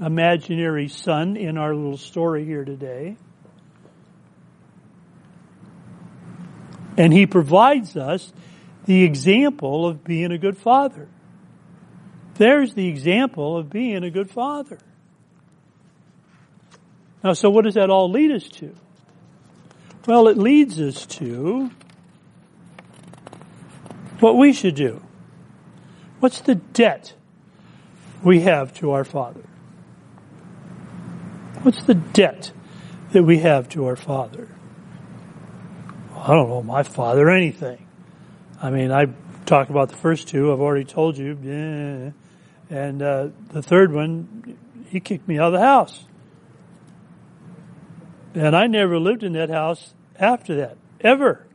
imaginary 0.02 0.88
son 0.88 1.38
in 1.38 1.58
our 1.58 1.74
little 1.74 1.98
story 1.98 2.44
here 2.44 2.66
today. 2.66 3.16
And 6.98 7.14
he 7.14 7.26
provides 7.26 7.96
us 7.96 8.34
the 8.86 9.04
example 9.04 9.88
of 9.88 10.04
being 10.04 10.32
a 10.32 10.38
good 10.38 10.58
father. 10.58 11.08
There's 12.36 12.74
the 12.74 12.88
example 12.88 13.58
of 13.58 13.70
being 13.70 14.04
a 14.04 14.10
good 14.10 14.30
father. 14.30 14.80
Now, 17.24 17.34
so 17.34 17.50
what 17.50 17.66
does 17.66 17.76
that 17.76 17.90
all 17.90 18.10
lead 18.12 18.32
us 18.32 18.48
to? 18.50 18.76
Well, 20.08 20.28
it 20.28 20.38
leads 20.38 20.80
us 20.80 21.06
to 21.08 21.70
what 24.20 24.36
we 24.36 24.52
should 24.52 24.76
do. 24.76 25.02
What's 26.20 26.42
the 26.42 26.56
debt 26.56 27.14
we 28.24 28.42
have 28.42 28.74
to 28.76 28.92
our 28.92 29.04
Father? 29.04 29.44
What's 31.62 31.84
the 31.84 31.94
debt 31.94 32.52
that 33.12 33.24
we 33.24 33.40
have 33.40 33.70
to 33.70 33.86
our 33.86 33.96
Father? 33.96 34.48
I 36.16 36.28
don't 36.28 36.50
know 36.50 36.64
my 36.64 36.82
Father 36.84 37.30
anything. 37.30 37.86
I 38.62 38.72
mean, 38.72 38.92
I 38.92 39.08
talked 39.46 39.70
about 39.70 39.90
the 39.90 39.98
first 39.98 40.28
two. 40.28 40.52
I've 40.52 40.62
already 40.62 40.86
told 40.86 41.18
you. 41.18 42.14
And 42.70 43.02
uh, 43.02 43.30
the 43.50 43.62
third 43.62 43.92
one, 43.92 44.58
he 44.90 45.00
kicked 45.00 45.28
me 45.28 45.38
out 45.38 45.54
of 45.54 45.60
the 45.60 45.66
house. 45.66 46.06
And 48.34 48.56
I 48.56 48.68
never 48.68 49.00
lived 49.00 49.24
in 49.24 49.34
that 49.34 49.50
house 49.50 49.94
after 50.18 50.56
that, 50.58 50.78
ever. 51.02 51.46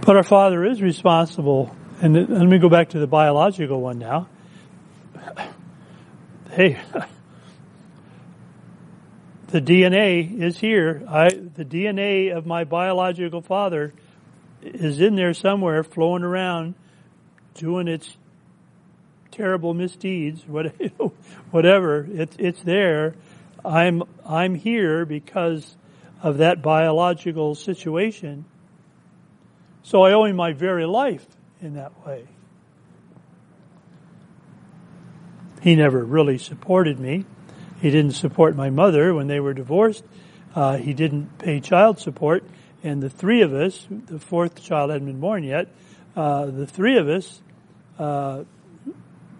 But 0.00 0.16
our 0.16 0.22
Father 0.22 0.64
is 0.64 0.80
responsible 0.80 1.76
and 2.00 2.14
let 2.14 2.46
me 2.46 2.58
go 2.58 2.68
back 2.68 2.90
to 2.90 2.98
the 2.98 3.06
biological 3.06 3.80
one 3.80 3.98
now. 3.98 4.28
Hey, 6.50 6.80
the 9.48 9.60
DNA 9.60 10.42
is 10.42 10.58
here. 10.58 11.04
I, 11.06 11.28
the 11.28 11.64
DNA 11.64 12.36
of 12.36 12.46
my 12.46 12.64
biological 12.64 13.42
father 13.42 13.92
is 14.62 14.98
in 14.98 15.14
there 15.14 15.34
somewhere, 15.34 15.84
flowing 15.84 16.24
around, 16.24 16.74
doing 17.54 17.86
its 17.86 18.16
terrible 19.38 19.72
misdeeds, 19.72 20.42
whatever. 21.50 22.06
It's 22.10 22.36
it's 22.38 22.60
there. 22.62 23.14
I'm 23.64 24.02
I'm 24.26 24.54
here 24.54 25.06
because 25.06 25.76
of 26.22 26.38
that 26.38 26.60
biological 26.60 27.54
situation. 27.54 28.44
So 29.82 30.02
I 30.02 30.12
owe 30.12 30.24
him 30.24 30.36
my 30.36 30.52
very 30.52 30.84
life 30.84 31.24
in 31.62 31.74
that 31.74 32.04
way. 32.04 32.26
He 35.62 35.76
never 35.76 36.04
really 36.04 36.38
supported 36.38 36.98
me. 36.98 37.24
He 37.80 37.90
didn't 37.90 38.12
support 38.12 38.56
my 38.56 38.70
mother 38.70 39.14
when 39.14 39.28
they 39.28 39.40
were 39.40 39.54
divorced. 39.54 40.04
Uh, 40.54 40.76
he 40.76 40.94
didn't 40.94 41.38
pay 41.38 41.60
child 41.60 42.00
support. 42.00 42.44
And 42.82 43.02
the 43.02 43.10
three 43.10 43.42
of 43.42 43.54
us, 43.54 43.86
the 43.90 44.18
fourth 44.18 44.62
child 44.62 44.90
hadn't 44.90 45.06
been 45.06 45.20
born 45.20 45.42
yet, 45.42 45.68
uh, 46.16 46.46
the 46.46 46.66
three 46.66 46.96
of 46.98 47.08
us 47.08 47.40
uh, 47.98 48.44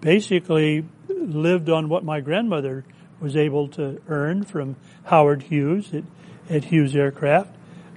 basically 0.00 0.84
lived 1.08 1.68
on 1.68 1.88
what 1.88 2.04
my 2.04 2.20
grandmother 2.20 2.84
was 3.20 3.36
able 3.36 3.68
to 3.68 4.00
earn 4.08 4.44
from 4.44 4.76
Howard 5.04 5.44
Hughes 5.44 5.92
at, 5.92 6.04
at 6.48 6.64
Hughes 6.64 6.94
Aircraft. 6.94 7.54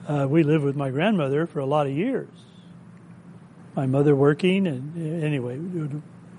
Uh, 0.08 0.28
we 0.30 0.44
lived 0.44 0.64
with 0.64 0.76
my 0.76 0.90
grandmother 0.90 1.46
for 1.46 1.60
a 1.60 1.66
lot 1.66 1.86
of 1.86 1.94
years 1.94 2.30
my 3.76 3.86
mother 3.86 4.16
working, 4.16 4.68
and 4.68 5.24
anyway, 5.24 5.58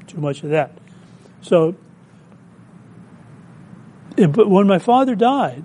too 0.06 0.18
much 0.18 0.42
of 0.42 0.50
that. 0.50 0.72
So, 1.40 1.74
but 4.16 4.48
when 4.48 4.66
my 4.66 4.78
father 4.78 5.14
died, 5.14 5.64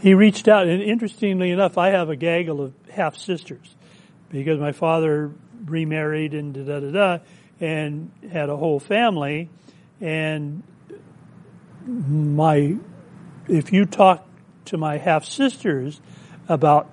he 0.00 0.14
reached 0.14 0.48
out, 0.48 0.66
and 0.66 0.82
interestingly 0.82 1.50
enough, 1.50 1.76
I 1.76 1.90
have 1.90 2.08
a 2.08 2.16
gaggle 2.16 2.62
of 2.62 2.74
half 2.90 3.16
sisters 3.16 3.74
because 4.30 4.60
my 4.60 4.72
father 4.72 5.32
remarried 5.64 6.34
and 6.34 6.54
da 6.54 6.80
da 6.80 6.90
da 6.90 7.18
and 7.64 8.10
had 8.30 8.50
a 8.50 8.56
whole 8.56 8.78
family, 8.78 9.48
and 10.00 10.62
my 11.86 12.76
if 13.48 13.72
you 13.72 13.86
talk 13.86 14.26
to 14.66 14.76
my 14.76 14.98
half 14.98 15.24
sisters 15.24 16.00
about 16.48 16.90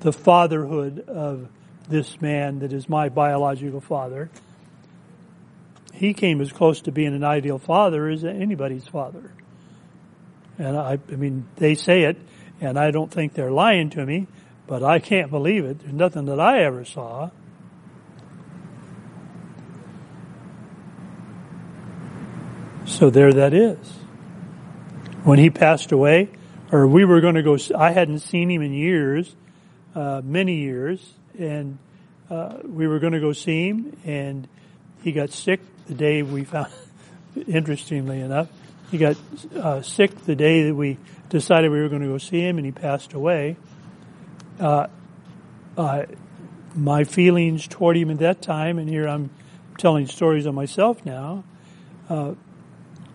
the 0.00 0.12
fatherhood 0.12 1.00
of 1.08 1.48
this 1.88 2.20
man 2.20 2.58
that 2.60 2.72
is 2.72 2.88
my 2.88 3.08
biological 3.08 3.80
father. 3.80 4.30
He 5.92 6.14
came 6.14 6.40
as 6.40 6.50
close 6.50 6.80
to 6.82 6.92
being 6.92 7.14
an 7.14 7.22
ideal 7.22 7.58
father 7.58 8.08
as 8.08 8.24
anybody's 8.24 8.88
father. 8.88 9.32
And 10.58 10.76
I, 10.76 10.98
I 11.10 11.16
mean, 11.16 11.46
they 11.56 11.74
say 11.74 12.02
it, 12.02 12.16
and 12.60 12.78
I 12.78 12.90
don't 12.90 13.10
think 13.10 13.34
they're 13.34 13.52
lying 13.52 13.90
to 13.90 14.04
me, 14.04 14.26
but 14.66 14.82
I 14.82 14.98
can't 14.98 15.30
believe 15.30 15.64
it. 15.64 15.80
There's 15.80 15.92
nothing 15.92 16.24
that 16.26 16.40
I 16.40 16.64
ever 16.64 16.84
saw. 16.84 17.30
So 22.92 23.08
there 23.08 23.32
that 23.32 23.54
is. 23.54 23.78
When 25.24 25.38
he 25.38 25.48
passed 25.48 25.92
away, 25.92 26.28
or 26.70 26.86
we 26.86 27.06
were 27.06 27.22
going 27.22 27.36
to 27.36 27.42
go, 27.42 27.56
I 27.74 27.90
hadn't 27.90 28.18
seen 28.18 28.50
him 28.50 28.60
in 28.60 28.74
years, 28.74 29.34
uh, 29.94 30.20
many 30.22 30.56
years, 30.56 31.14
and 31.38 31.78
uh, 32.28 32.58
we 32.62 32.86
were 32.86 32.98
going 32.98 33.14
to 33.14 33.20
go 33.20 33.32
see 33.32 33.68
him, 33.68 33.96
and 34.04 34.46
he 35.02 35.12
got 35.12 35.30
sick 35.30 35.60
the 35.86 35.94
day 35.94 36.22
we 36.22 36.44
found. 36.44 36.70
interestingly 37.48 38.20
enough, 38.20 38.48
he 38.90 38.98
got 38.98 39.16
uh, 39.56 39.80
sick 39.80 40.14
the 40.26 40.36
day 40.36 40.64
that 40.64 40.74
we 40.74 40.98
decided 41.30 41.72
we 41.72 41.80
were 41.80 41.88
going 41.88 42.02
to 42.02 42.08
go 42.08 42.18
see 42.18 42.46
him, 42.46 42.58
and 42.58 42.66
he 42.66 42.72
passed 42.72 43.14
away. 43.14 43.56
Uh, 44.60 44.86
my 46.74 47.04
feelings 47.04 47.66
toward 47.66 47.96
him 47.96 48.10
at 48.10 48.18
that 48.18 48.42
time, 48.42 48.78
and 48.78 48.86
here 48.86 49.08
I'm 49.08 49.30
telling 49.78 50.06
stories 50.06 50.44
of 50.44 50.54
myself 50.54 51.06
now. 51.06 51.44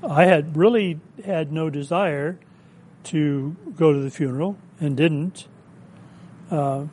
I 0.03 0.25
had 0.25 0.55
really 0.55 0.99
had 1.25 1.51
no 1.51 1.69
desire 1.69 2.39
to 3.05 3.55
go 3.75 3.93
to 3.93 3.99
the 3.99 4.11
funeral 4.11 4.57
and 4.79 4.95
didn't. 4.95 5.47
Uh, 6.51 6.85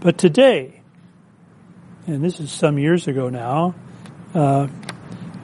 but 0.00 0.18
today, 0.18 0.82
and 2.06 2.22
this 2.22 2.40
is 2.40 2.52
some 2.52 2.78
years 2.78 3.08
ago 3.08 3.28
now, 3.28 3.74
uh, 4.34 4.68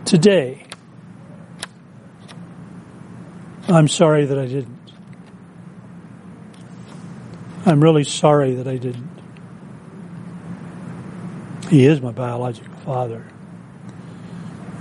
today, 0.05 0.67
I'm 3.69 3.89
sorry 3.89 4.27
that 4.27 4.39
I 4.39 4.47
didn't. 4.47 4.79
I'm 7.67 7.83
really 7.83 8.05
sorry 8.05 8.57
that 8.57 8.69
I 8.69 8.77
didn't. 8.77 9.11
He 11.71 11.87
is 11.87 12.03
my 12.03 12.13
biological 12.13 12.75
father. 12.85 13.25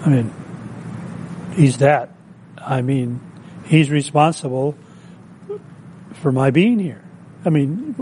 I 0.05 0.09
mean, 0.09 0.33
he's 1.55 1.77
that. 1.77 2.11
I 2.57 2.81
mean, 2.81 3.19
he's 3.65 3.89
responsible 3.89 4.77
for 6.13 6.31
my 6.31 6.51
being 6.51 6.79
here. 6.79 7.03
I 7.45 7.49
mean, 7.49 7.95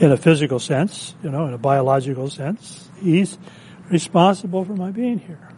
in 0.00 0.12
a 0.12 0.16
physical 0.16 0.58
sense, 0.58 1.14
you 1.22 1.30
know, 1.30 1.46
in 1.46 1.54
a 1.54 1.58
biological 1.58 2.30
sense. 2.30 2.88
He's 3.00 3.38
responsible 3.90 4.64
for 4.64 4.74
my 4.74 4.90
being 4.90 5.18
here. 5.18 5.48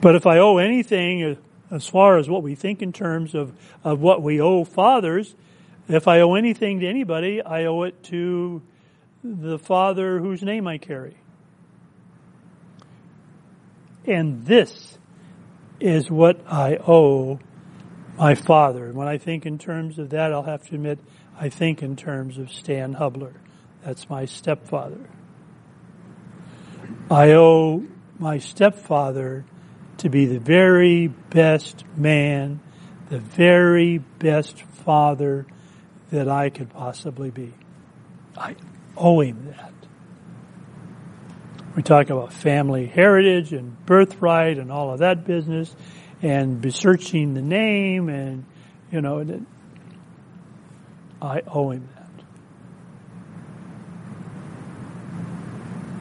But 0.00 0.14
if 0.14 0.26
I 0.26 0.38
owe 0.38 0.58
anything 0.58 1.36
as 1.70 1.86
far 1.86 2.18
as 2.18 2.28
what 2.28 2.42
we 2.42 2.54
think 2.54 2.82
in 2.82 2.92
terms 2.92 3.34
of, 3.34 3.52
of 3.82 4.00
what 4.00 4.22
we 4.22 4.40
owe 4.40 4.64
fathers, 4.64 5.34
if 5.88 6.06
I 6.06 6.20
owe 6.20 6.34
anything 6.34 6.80
to 6.80 6.86
anybody, 6.86 7.42
I 7.42 7.64
owe 7.64 7.82
it 7.82 8.02
to 8.04 8.62
the 9.24 9.58
father 9.58 10.20
whose 10.20 10.42
name 10.42 10.68
I 10.68 10.78
carry. 10.78 11.16
And 14.08 14.46
this 14.46 14.98
is 15.80 16.10
what 16.10 16.40
I 16.50 16.76
owe 16.76 17.38
my 18.16 18.34
father. 18.34 18.86
And 18.86 18.94
When 18.94 19.06
I 19.06 19.18
think 19.18 19.44
in 19.44 19.58
terms 19.58 19.98
of 19.98 20.10
that, 20.10 20.32
I'll 20.32 20.42
have 20.42 20.66
to 20.68 20.74
admit, 20.74 20.98
I 21.38 21.50
think 21.50 21.82
in 21.82 21.94
terms 21.94 22.38
of 22.38 22.50
Stan 22.50 22.94
Hubler. 22.94 23.34
That's 23.84 24.08
my 24.08 24.24
stepfather. 24.24 25.10
I 27.10 27.32
owe 27.32 27.84
my 28.18 28.38
stepfather 28.38 29.44
to 29.98 30.08
be 30.08 30.24
the 30.24 30.40
very 30.40 31.08
best 31.08 31.84
man, 31.94 32.60
the 33.10 33.18
very 33.18 33.98
best 33.98 34.62
father 34.62 35.46
that 36.10 36.28
I 36.28 36.48
could 36.48 36.70
possibly 36.70 37.30
be. 37.30 37.52
I 38.36 38.56
owe 38.96 39.20
him 39.20 39.54
that. 39.54 39.77
We 41.78 41.84
talk 41.84 42.10
about 42.10 42.32
family 42.32 42.86
heritage 42.86 43.52
and 43.52 43.86
birthright 43.86 44.58
and 44.58 44.72
all 44.72 44.92
of 44.92 44.98
that 44.98 45.24
business 45.24 45.72
and 46.20 46.64
researching 46.64 47.34
the 47.34 47.40
name 47.40 48.08
and, 48.08 48.44
you 48.90 49.00
know, 49.00 49.44
I 51.22 51.42
owe 51.46 51.70
him 51.70 51.88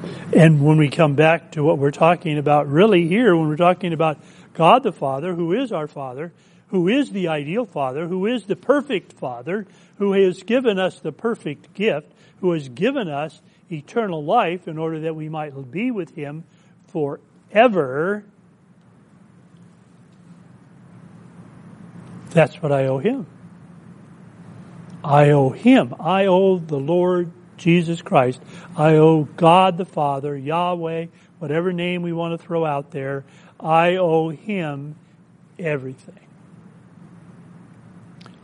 that. 0.02 0.34
And 0.36 0.66
when 0.66 0.78
we 0.80 0.90
come 0.90 1.13
back 1.13 1.52
to 1.52 1.63
what 1.63 1.78
we're 1.78 1.92
talking 1.92 2.40
about 2.40 2.68
really 2.68 3.08
here, 3.08 3.36
when 3.36 3.48
we're 3.48 3.56
talking 3.56 3.94
about 3.94 4.18
God 4.56 4.82
the 4.82 4.92
Father, 4.92 5.36
who 5.36 5.54
is 5.54 5.72
our 5.72 5.88
Father, 5.88 6.34
who 6.70 6.88
is 6.88 7.12
the 7.12 7.28
ideal 7.28 7.66
Father, 7.66 8.08
who 8.08 8.26
is 8.26 8.46
the 8.46 8.56
perfect 8.56 9.13
Father, 9.13 9.68
who 10.00 10.13
has 10.13 10.42
given 10.42 10.80
us 10.80 11.00
the 11.00 11.12
perfect 11.12 11.76
gift, 11.76 12.12
who 12.42 12.54
has 12.54 12.68
given 12.68 13.08
us 13.08 13.44
eternal 13.72 14.24
life 14.24 14.68
in 14.68 14.78
order 14.78 15.02
that 15.02 15.16
we 15.16 15.30
might 15.30 15.72
be 15.72 15.92
with 15.92 16.16
Him 16.16 16.44
forever. 16.88 18.24
That's 22.32 22.62
what 22.62 22.72
I 22.72 22.86
owe 22.86 23.00
Him. 23.00 23.26
I 25.04 25.32
owe 25.32 25.50
Him. 25.50 25.96
I 26.00 26.26
owe 26.26 26.58
the 26.60 26.78
Lord 26.78 27.32
Jesus 27.58 28.02
Christ. 28.02 28.42
I 28.76 28.96
owe 28.96 29.24
God 29.24 29.78
the 29.78 29.86
Father, 29.86 30.36
Yahweh, 30.36 31.08
whatever 31.40 31.74
name 31.74 32.02
we 32.02 32.14
want 32.14 32.40
to 32.40 32.46
throw 32.46 32.66
out 32.66 32.92
there. 32.92 33.26
I 33.60 33.96
owe 33.96 34.30
Him 34.30 34.96
everything. 35.58 36.20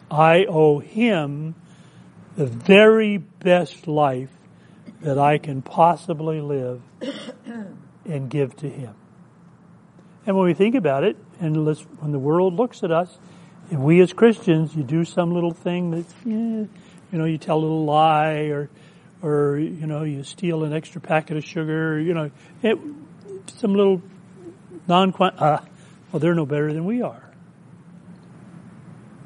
I 0.10 0.46
owe 0.46 0.80
Him 0.80 1.56
the 2.36 2.46
very 2.46 3.18
best 3.18 3.88
life 3.88 4.30
that 5.04 5.20
I 5.20 5.38
can 5.38 5.62
possibly 5.62 6.42
live 6.42 6.82
and 8.06 8.30
give 8.30 8.56
to 8.58 8.70
Him. 8.70 8.96
And 10.26 10.38
when 10.38 10.46
we 10.46 10.54
think 10.54 10.76
about 10.76 11.04
it, 11.04 11.18
and 11.40 11.66
when 11.66 12.12
the 12.12 12.20
world 12.20 12.56
looks 12.56 12.84
at 12.84 12.92
us, 12.92 13.18
if 13.70 13.78
we 13.78 14.02
as 14.02 14.14
Christians, 14.14 14.76
you 14.76 14.84
do 14.84 15.04
some 15.04 15.34
little 15.34 15.52
thing 15.52 15.92
that, 15.92 16.06
you 16.26 16.70
know, 17.12 17.26
you 17.26 17.38
tell 17.38 17.58
a 17.58 17.60
little 17.60 17.86
lie 17.86 18.50
or, 18.50 18.70
or, 19.22 19.58
you 19.58 19.88
know, 19.88 20.04
you 20.04 20.24
steal 20.24 20.64
an 20.64 20.74
extra 20.74 21.02
packet 21.02 21.38
of 21.38 21.44
sugar, 21.44 22.00
you 22.00 22.14
know, 22.14 22.32
it, 22.62 22.78
some 23.58 23.76
little 23.76 24.02
non 24.88 25.14
uh, 25.20 25.60
well, 26.12 26.20
they're 26.20 26.36
no 26.36 26.46
better 26.46 26.72
than 26.72 26.86
we 26.86 27.02
are. 27.02 27.30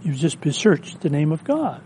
You've 0.03 0.17
just 0.17 0.41
besmirched 0.41 1.01
the 1.01 1.09
name 1.09 1.31
of 1.31 1.43
God. 1.43 1.81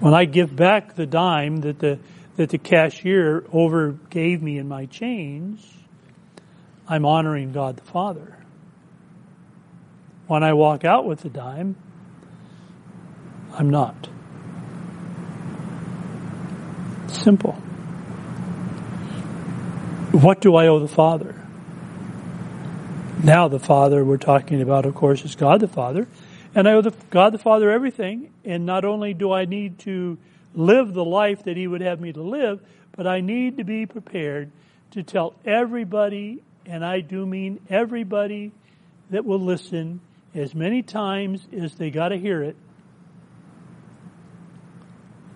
When 0.00 0.14
I 0.14 0.24
give 0.24 0.54
back 0.54 0.94
the 0.94 1.06
dime 1.06 1.58
that 1.58 1.80
the, 1.80 1.98
that 2.36 2.50
the 2.50 2.58
cashier 2.58 3.44
over 3.52 3.92
gave 4.10 4.42
me 4.42 4.58
in 4.58 4.68
my 4.68 4.86
change, 4.86 5.66
I'm 6.86 7.04
honoring 7.04 7.52
God 7.52 7.76
the 7.76 7.84
Father. 7.84 8.36
When 10.28 10.44
I 10.44 10.52
walk 10.52 10.84
out 10.84 11.04
with 11.04 11.20
the 11.20 11.30
dime, 11.30 11.76
I'm 13.52 13.70
not. 13.70 14.08
Simple. 17.08 17.54
What 20.12 20.40
do 20.40 20.54
I 20.54 20.68
owe 20.68 20.78
the 20.78 20.88
Father? 20.88 21.34
Now 23.24 23.48
the 23.48 23.58
Father 23.58 24.04
we're 24.04 24.16
talking 24.16 24.62
about, 24.62 24.86
of 24.86 24.94
course, 24.94 25.24
is 25.24 25.34
God 25.34 25.60
the 25.60 25.68
Father. 25.68 26.06
And 26.58 26.66
I 26.66 26.72
owe 26.72 26.80
the, 26.80 26.92
God 27.10 27.32
the 27.32 27.38
Father 27.38 27.70
everything. 27.70 28.32
And 28.44 28.66
not 28.66 28.84
only 28.84 29.14
do 29.14 29.30
I 29.30 29.44
need 29.44 29.78
to 29.80 30.18
live 30.56 30.92
the 30.92 31.04
life 31.04 31.44
that 31.44 31.56
He 31.56 31.68
would 31.68 31.82
have 31.82 32.00
me 32.00 32.12
to 32.12 32.20
live, 32.20 32.58
but 32.96 33.06
I 33.06 33.20
need 33.20 33.58
to 33.58 33.64
be 33.64 33.86
prepared 33.86 34.50
to 34.90 35.04
tell 35.04 35.36
everybody, 35.44 36.42
and 36.66 36.84
I 36.84 36.98
do 36.98 37.24
mean 37.24 37.60
everybody 37.70 38.50
that 39.10 39.24
will 39.24 39.38
listen 39.38 40.00
as 40.34 40.52
many 40.52 40.82
times 40.82 41.46
as 41.56 41.76
they 41.76 41.90
got 41.90 42.08
to 42.08 42.18
hear 42.18 42.42
it, 42.42 42.56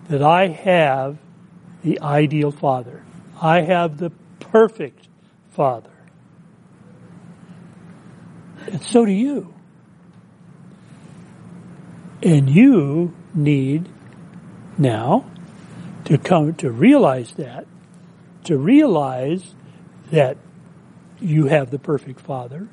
that 0.09 0.21
I 0.21 0.47
have 0.47 1.19
the 1.83 2.01
ideal 2.01 2.51
Father. 2.51 3.01
I 3.41 3.61
have 3.61 3.97
the 3.97 4.09
perfect 4.41 5.07
Father. 5.51 5.89
And 8.67 8.83
so 8.83 9.05
do 9.05 9.11
you. 9.13 9.53
And 12.23 12.49
you 12.49 13.13
need 13.33 13.89
now 14.77 15.25
to 16.05 16.17
come 16.17 16.53
to 16.55 16.71
realize 16.71 17.33
that, 17.33 17.67
to 18.45 18.57
realize 18.57 19.53
that 20.09 20.37
you 21.19 21.47
have 21.47 21.69
the 21.69 21.79
perfect 21.79 22.21
Father, 22.21 22.69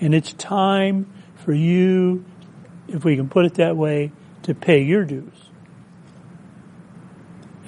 and 0.00 0.12
it's 0.12 0.32
time 0.32 1.06
for 1.36 1.52
you, 1.52 2.24
if 2.88 3.04
we 3.04 3.14
can 3.14 3.28
put 3.28 3.44
it 3.44 3.54
that 3.54 3.76
way, 3.76 4.10
to 4.42 4.56
pay 4.56 4.82
your 4.82 5.04
dues. 5.04 5.50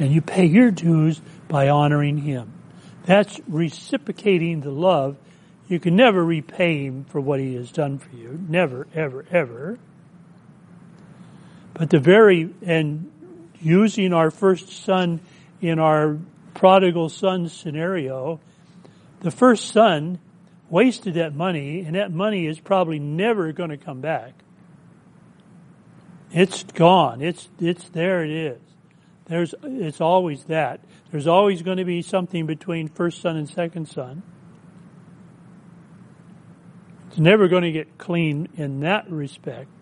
And 0.00 0.12
you 0.12 0.20
pay 0.22 0.46
your 0.46 0.72
dues 0.72 1.20
by 1.46 1.68
honoring 1.68 2.18
Him. 2.18 2.52
That's 3.04 3.40
reciprocating 3.46 4.62
the 4.62 4.70
love. 4.70 5.16
You 5.68 5.78
can 5.78 5.94
never 5.94 6.24
repay 6.24 6.84
Him 6.84 7.04
for 7.04 7.20
what 7.20 7.38
He 7.38 7.54
has 7.54 7.70
done 7.70 7.98
for 7.98 8.10
you. 8.16 8.44
Never, 8.48 8.88
ever, 8.92 9.24
ever. 9.30 9.78
But 11.82 11.90
the 11.90 11.98
very, 11.98 12.48
and 12.64 13.10
using 13.60 14.12
our 14.12 14.30
first 14.30 14.84
son 14.84 15.18
in 15.60 15.80
our 15.80 16.16
prodigal 16.54 17.08
son 17.08 17.48
scenario, 17.48 18.38
the 19.18 19.32
first 19.32 19.72
son 19.72 20.20
wasted 20.70 21.14
that 21.14 21.34
money 21.34 21.80
and 21.80 21.96
that 21.96 22.12
money 22.12 22.46
is 22.46 22.60
probably 22.60 23.00
never 23.00 23.50
going 23.50 23.70
to 23.70 23.76
come 23.76 24.00
back. 24.00 24.32
It's 26.30 26.62
gone. 26.62 27.20
It's, 27.20 27.48
it's 27.58 27.88
there 27.88 28.24
it 28.24 28.30
is. 28.30 28.60
There's, 29.24 29.52
it's 29.64 30.00
always 30.00 30.44
that. 30.44 30.78
There's 31.10 31.26
always 31.26 31.62
going 31.62 31.78
to 31.78 31.84
be 31.84 32.00
something 32.00 32.46
between 32.46 32.86
first 32.86 33.20
son 33.20 33.36
and 33.36 33.48
second 33.48 33.88
son. 33.88 34.22
It's 37.08 37.18
never 37.18 37.48
going 37.48 37.64
to 37.64 37.72
get 37.72 37.98
clean 37.98 38.50
in 38.56 38.78
that 38.82 39.10
respect. 39.10 39.81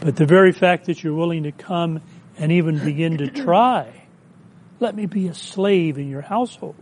But 0.00 0.16
the 0.16 0.26
very 0.26 0.52
fact 0.52 0.86
that 0.86 1.02
you're 1.04 1.14
willing 1.14 1.42
to 1.42 1.52
come 1.52 2.00
and 2.38 2.50
even 2.52 2.82
begin 2.82 3.18
to 3.18 3.28
try, 3.44 4.06
let 4.80 4.94
me 4.94 5.06
be 5.06 5.28
a 5.28 5.34
slave 5.34 5.98
in 5.98 6.08
your 6.08 6.22
household. 6.22 6.74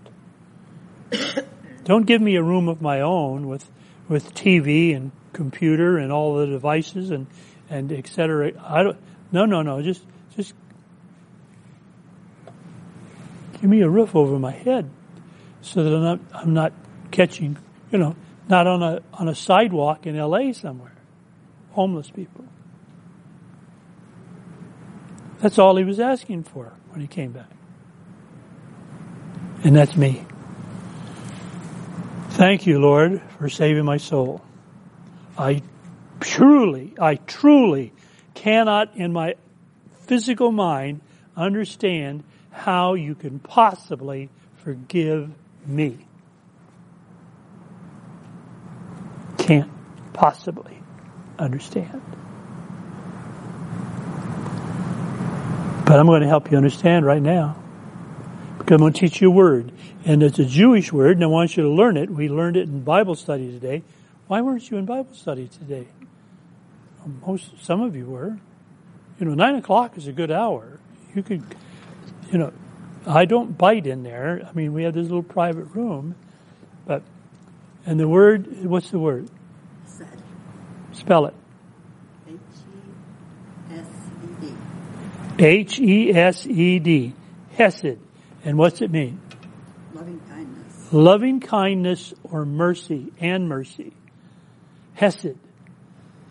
Don't 1.84 2.06
give 2.06 2.20
me 2.20 2.36
a 2.36 2.42
room 2.42 2.68
of 2.68 2.80
my 2.80 3.00
own 3.00 3.48
with, 3.48 3.68
with 4.08 4.34
TV 4.34 4.94
and 4.94 5.10
computer 5.32 5.98
and 5.98 6.12
all 6.12 6.36
the 6.36 6.46
devices 6.46 7.10
and, 7.10 7.26
and 7.70 7.90
et 7.90 8.06
cetera. 8.06 8.52
I 8.62 8.82
don't, 8.82 8.98
no, 9.32 9.46
no, 9.46 9.62
no, 9.62 9.82
just, 9.82 10.04
just 10.36 10.54
give 13.54 13.68
me 13.68 13.80
a 13.80 13.88
roof 13.88 14.14
over 14.14 14.38
my 14.38 14.52
head 14.52 14.88
so 15.62 15.82
that 15.82 15.94
I'm 15.94 16.02
not, 16.02 16.20
I'm 16.34 16.54
not 16.54 16.72
catching, 17.10 17.56
you 17.90 17.98
know, 17.98 18.14
not 18.48 18.66
on 18.66 18.82
a, 18.82 19.02
on 19.14 19.28
a 19.28 19.34
sidewalk 19.34 20.06
in 20.06 20.16
LA 20.16 20.52
somewhere. 20.52 20.92
Homeless 21.72 22.10
people. 22.10 22.47
That's 25.40 25.58
all 25.58 25.76
he 25.76 25.84
was 25.84 26.00
asking 26.00 26.44
for 26.44 26.72
when 26.90 27.00
he 27.00 27.06
came 27.06 27.32
back. 27.32 27.50
And 29.64 29.76
that's 29.76 29.96
me. 29.96 30.24
Thank 32.30 32.66
you, 32.66 32.78
Lord, 32.78 33.20
for 33.38 33.48
saving 33.48 33.84
my 33.84 33.96
soul. 33.96 34.42
I 35.36 35.62
truly, 36.20 36.94
I 37.00 37.16
truly 37.16 37.92
cannot 38.34 38.96
in 38.96 39.12
my 39.12 39.34
physical 40.06 40.52
mind 40.52 41.00
understand 41.36 42.24
how 42.50 42.94
you 42.94 43.14
can 43.14 43.38
possibly 43.38 44.30
forgive 44.56 45.30
me. 45.66 46.06
Can't 49.38 49.70
possibly 50.12 50.78
understand. 51.38 52.02
But 55.88 55.98
I'm 55.98 56.04
going 56.04 56.20
to 56.20 56.28
help 56.28 56.50
you 56.50 56.58
understand 56.58 57.06
right 57.06 57.22
now. 57.22 57.56
Because 58.58 58.74
I'm 58.74 58.80
going 58.80 58.92
to 58.92 59.00
teach 59.00 59.22
you 59.22 59.28
a 59.28 59.30
word. 59.30 59.72
And 60.04 60.22
it's 60.22 60.38
a 60.38 60.44
Jewish 60.44 60.92
word, 60.92 61.16
and 61.16 61.24
I 61.24 61.28
want 61.28 61.56
you 61.56 61.62
to 61.62 61.70
learn 61.70 61.96
it. 61.96 62.10
We 62.10 62.28
learned 62.28 62.58
it 62.58 62.68
in 62.68 62.84
Bible 62.84 63.14
study 63.14 63.50
today. 63.50 63.82
Why 64.26 64.42
weren't 64.42 64.70
you 64.70 64.76
in 64.76 64.84
Bible 64.84 65.14
study 65.14 65.48
today? 65.48 65.88
Most, 67.26 67.52
some 67.62 67.80
of 67.80 67.96
you 67.96 68.04
were. 68.04 68.36
You 69.18 69.24
know, 69.24 69.32
nine 69.32 69.54
o'clock 69.54 69.96
is 69.96 70.06
a 70.06 70.12
good 70.12 70.30
hour. 70.30 70.78
You 71.14 71.22
could, 71.22 71.42
you 72.30 72.36
know, 72.36 72.52
I 73.06 73.24
don't 73.24 73.56
bite 73.56 73.86
in 73.86 74.02
there. 74.02 74.46
I 74.46 74.52
mean, 74.52 74.74
we 74.74 74.82
have 74.82 74.92
this 74.92 75.04
little 75.04 75.22
private 75.22 75.74
room, 75.74 76.16
but, 76.84 77.02
and 77.86 77.98
the 77.98 78.06
word, 78.06 78.62
what's 78.62 78.90
the 78.90 78.98
word? 78.98 79.30
Spell 80.92 81.24
it. 81.24 81.34
H 85.38 85.78
E 85.78 86.12
S 86.12 86.46
E 86.46 86.78
D. 86.78 87.14
Hesed. 87.56 87.98
And 88.44 88.58
what's 88.58 88.82
it 88.82 88.90
mean? 88.90 89.20
Loving 89.94 90.20
kindness. 90.28 90.92
Loving 90.92 91.40
kindness 91.40 92.14
or 92.24 92.44
mercy 92.44 93.12
and 93.20 93.48
mercy. 93.48 93.92
Hesed. 94.94 95.36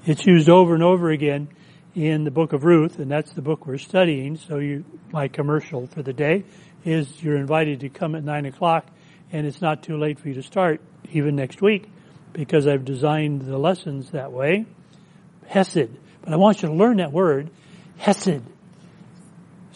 It's 0.05 0.25
used 0.25 0.49
over 0.49 0.73
and 0.73 0.83
over 0.83 1.09
again 1.09 1.49
in 1.95 2.23
the 2.23 2.31
book 2.31 2.53
of 2.53 2.63
Ruth, 2.63 2.99
and 2.99 3.09
that's 3.09 3.31
the 3.33 3.41
book 3.41 3.65
we're 3.65 3.77
studying. 3.77 4.37
So 4.37 4.59
you, 4.59 4.85
my 5.11 5.27
commercial 5.27 5.87
for 5.87 6.03
the 6.03 6.13
day 6.13 6.43
is 6.85 7.23
you're 7.23 7.37
invited 7.37 7.81
to 7.81 7.89
come 7.89 8.15
at 8.15 8.23
nine 8.23 8.45
o'clock, 8.45 8.87
and 9.31 9.47
it's 9.47 9.61
not 9.61 9.83
too 9.83 9.97
late 9.97 10.19
for 10.19 10.27
you 10.27 10.35
to 10.35 10.43
start 10.43 10.81
even 11.11 11.35
next 11.35 11.61
week 11.61 11.89
because 12.33 12.67
I've 12.67 12.85
designed 12.85 13.41
the 13.41 13.57
lessons 13.57 14.11
that 14.11 14.31
way. 14.31 14.65
Hesed. 15.47 15.89
But 16.21 16.33
I 16.33 16.35
want 16.35 16.61
you 16.61 16.69
to 16.69 16.75
learn 16.75 16.97
that 16.97 17.11
word, 17.11 17.49
Hesed. 17.97 18.43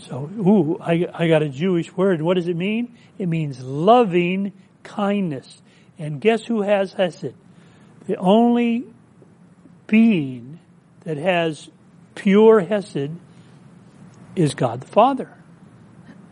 So, 0.08 0.30
ooh, 0.38 0.80
I, 0.82 1.08
I 1.14 1.28
got 1.28 1.43
a 1.43 1.49
Jewish 1.49 1.95
word. 1.95 2.22
What 2.22 2.36
does 2.36 2.47
it 2.47 2.56
mean? 2.58 2.95
It 3.18 3.28
means 3.28 3.62
loving 3.62 4.54
kindness. 4.84 5.62
And 5.99 6.20
guess 6.20 6.43
who 6.43 6.62
has 6.62 6.93
Hesed? 6.93 7.34
The 8.08 8.16
only 8.16 8.86
being 9.86 10.60
that 11.02 11.18
has 11.18 11.70
pure 12.16 12.62
Hesed 12.62 13.12
is 14.36 14.56
God 14.56 14.82
the 14.82 14.88
Father. 14.88 15.32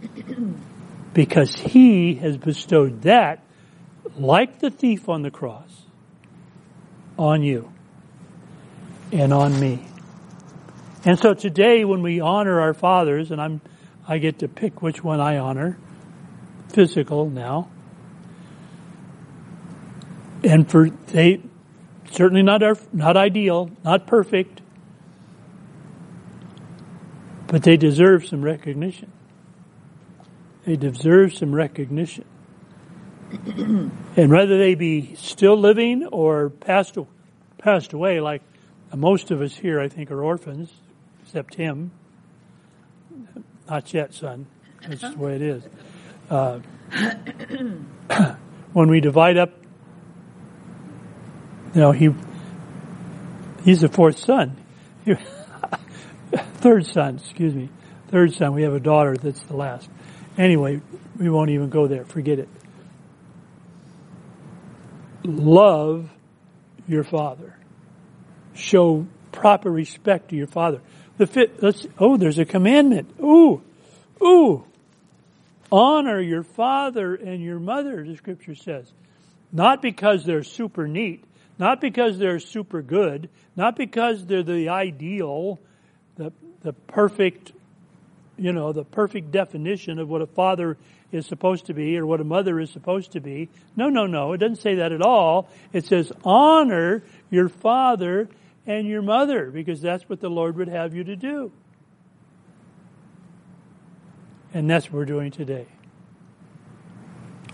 because 1.13 1.53
He 1.53 2.15
has 2.15 2.37
bestowed 2.37 3.03
that, 3.03 3.43
like 4.17 4.59
the 4.59 4.71
thief 4.71 5.09
on 5.09 5.21
the 5.21 5.31
cross, 5.31 5.83
on 7.17 7.43
you 7.43 7.71
and 9.11 9.33
on 9.33 9.59
me. 9.59 9.85
And 11.05 11.17
so 11.17 11.33
today 11.33 11.85
when 11.85 12.01
we 12.01 12.19
honor 12.19 12.59
our 12.59 12.73
fathers, 12.73 13.31
and 13.31 13.41
I'm, 13.41 13.61
I 14.07 14.17
get 14.17 14.39
to 14.39 14.47
pick 14.47 14.81
which 14.81 15.03
one 15.03 15.21
I 15.21 15.37
honor, 15.37 15.77
physical 16.69 17.29
now, 17.29 17.69
and 20.43 20.69
for 20.69 20.89
they, 20.89 21.41
certainly 22.11 22.43
not 22.43 22.63
our, 22.63 22.77
not 22.91 23.15
ideal, 23.15 23.71
not 23.83 24.07
perfect, 24.07 24.61
but 27.47 27.63
they 27.63 27.77
deserve 27.77 28.27
some 28.27 28.41
recognition. 28.41 29.11
They 30.65 30.75
deserve 30.75 31.33
some 31.33 31.55
recognition. 31.55 32.25
and 33.31 33.91
whether 34.31 34.57
they 34.57 34.75
be 34.75 35.15
still 35.15 35.57
living 35.57 36.05
or 36.05 36.49
passed, 36.49 36.97
passed 37.57 37.93
away, 37.93 38.19
like 38.19 38.41
most 38.95 39.31
of 39.31 39.41
us 39.41 39.55
here, 39.55 39.79
I 39.79 39.87
think, 39.87 40.11
are 40.11 40.23
orphans, 40.23 40.71
except 41.29 41.53
him. 41.53 41.91
Not 43.69 43.93
yet, 43.93 44.15
son. 44.15 44.47
That's 44.87 45.01
the 45.01 45.15
way 45.15 45.35
it 45.35 45.43
is. 45.43 45.63
Uh, 46.27 46.57
when 48.73 48.89
we 48.89 48.99
divide 48.99 49.37
up, 49.37 49.51
you 51.75 51.81
know, 51.81 51.91
he 51.91 52.09
he's 53.63 53.81
the 53.81 53.89
fourth 53.89 54.17
son. 54.17 54.57
Third 56.31 56.87
son, 56.87 57.17
excuse 57.17 57.53
me. 57.53 57.69
Third 58.07 58.33
son. 58.33 58.55
We 58.55 58.63
have 58.63 58.73
a 58.73 58.79
daughter 58.79 59.15
that's 59.15 59.43
the 59.43 59.55
last. 59.55 59.87
Anyway, 60.35 60.81
we 61.15 61.29
won't 61.29 61.51
even 61.51 61.69
go 61.69 61.85
there. 61.85 62.05
Forget 62.05 62.39
it. 62.39 62.49
Love 65.23 66.09
your 66.87 67.03
father. 67.03 67.55
Show 68.55 69.05
proper 69.31 69.69
respect 69.69 70.29
to 70.29 70.35
your 70.35 70.47
father. 70.47 70.81
The 71.19 71.27
fit, 71.27 71.61
let's, 71.61 71.85
oh, 71.99 72.15
there's 72.15 72.39
a 72.39 72.45
commandment. 72.45 73.13
Ooh, 73.19 73.61
ooh. 74.23 74.63
Honor 75.69 76.21
your 76.21 76.43
father 76.43 77.13
and 77.13 77.43
your 77.43 77.59
mother, 77.59 78.05
the 78.05 78.15
scripture 78.15 78.55
says. 78.55 78.89
Not 79.51 79.81
because 79.81 80.23
they're 80.23 80.43
super 80.43 80.87
neat, 80.87 81.21
not 81.57 81.81
because 81.81 82.17
they're 82.17 82.39
super 82.39 82.81
good, 82.81 83.27
not 83.57 83.75
because 83.75 84.25
they're 84.27 84.43
the 84.43 84.69
ideal, 84.69 85.59
the, 86.15 86.31
the 86.61 86.71
perfect, 86.71 87.51
you 88.37 88.53
know, 88.53 88.71
the 88.71 88.85
perfect 88.85 89.29
definition 89.29 89.99
of 89.99 90.07
what 90.07 90.21
a 90.21 90.27
father 90.27 90.77
is 91.11 91.25
supposed 91.25 91.65
to 91.65 91.73
be 91.73 91.97
or 91.97 92.05
what 92.05 92.21
a 92.21 92.23
mother 92.23 92.61
is 92.61 92.71
supposed 92.71 93.11
to 93.11 93.19
be. 93.19 93.49
No, 93.75 93.89
no, 93.89 94.05
no. 94.05 94.31
It 94.31 94.37
doesn't 94.37 94.61
say 94.61 94.75
that 94.75 94.93
at 94.93 95.01
all. 95.01 95.49
It 95.73 95.85
says 95.85 96.13
honor 96.23 97.03
your 97.29 97.49
father 97.49 98.29
and 98.69 98.87
your 98.87 99.01
mother 99.01 99.49
because 99.49 99.81
that's 99.81 100.07
what 100.07 100.19
the 100.19 100.29
Lord 100.29 100.55
would 100.57 100.67
have 100.67 100.93
you 100.93 101.03
to 101.03 101.15
do. 101.15 101.51
And 104.53 104.69
that's 104.69 104.85
what 104.85 104.93
we're 104.93 105.05
doing 105.05 105.31
today. 105.31 105.65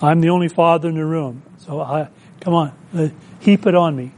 I'm 0.01 0.19
the 0.19 0.29
only 0.29 0.49
father 0.49 0.89
in 0.89 0.95
the 0.95 1.05
room. 1.05 1.41
So 1.57 1.79
I, 1.79 2.09
come 2.41 2.53
on, 2.53 2.73
uh, 2.93 3.07
heap 3.39 3.65
it 3.65 3.75
on 3.75 3.95
me. 3.95 4.11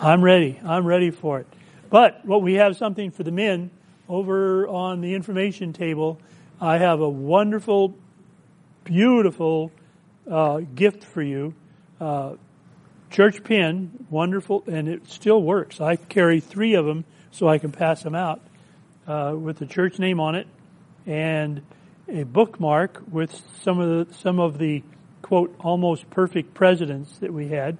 I'm 0.00 0.22
ready. 0.22 0.58
I'm 0.64 0.86
ready 0.86 1.10
for 1.10 1.40
it. 1.40 1.46
But 1.90 2.24
what 2.24 2.40
we 2.40 2.54
have 2.54 2.76
something 2.76 3.10
for 3.10 3.22
the 3.22 3.30
men 3.30 3.70
over 4.08 4.66
on 4.68 5.02
the 5.02 5.14
information 5.14 5.74
table. 5.74 6.18
I 6.60 6.78
have 6.78 7.00
a 7.00 7.08
wonderful, 7.08 7.94
beautiful 8.84 9.70
uh, 10.30 10.60
gift 10.74 11.04
for 11.04 11.22
you. 11.22 11.54
Uh, 12.00 12.36
church 13.10 13.44
pin, 13.44 14.06
wonderful, 14.10 14.64
and 14.66 14.88
it 14.88 15.08
still 15.08 15.42
works. 15.42 15.80
I 15.80 15.96
carry 15.96 16.40
three 16.40 16.74
of 16.74 16.86
them 16.86 17.04
so 17.30 17.48
I 17.48 17.58
can 17.58 17.72
pass 17.72 18.02
them 18.02 18.14
out 18.14 18.40
uh, 19.06 19.34
with 19.38 19.58
the 19.58 19.66
church 19.66 19.98
name 19.98 20.20
on 20.20 20.34
it, 20.34 20.46
and 21.06 21.62
a 22.08 22.22
bookmark 22.24 23.02
with 23.10 23.42
some 23.62 23.78
of 23.78 24.08
the 24.08 24.14
some 24.14 24.38
of 24.38 24.58
the 24.58 24.82
quote 25.22 25.54
almost 25.60 26.08
perfect 26.10 26.54
presidents 26.54 27.18
that 27.18 27.32
we 27.32 27.48
had. 27.48 27.78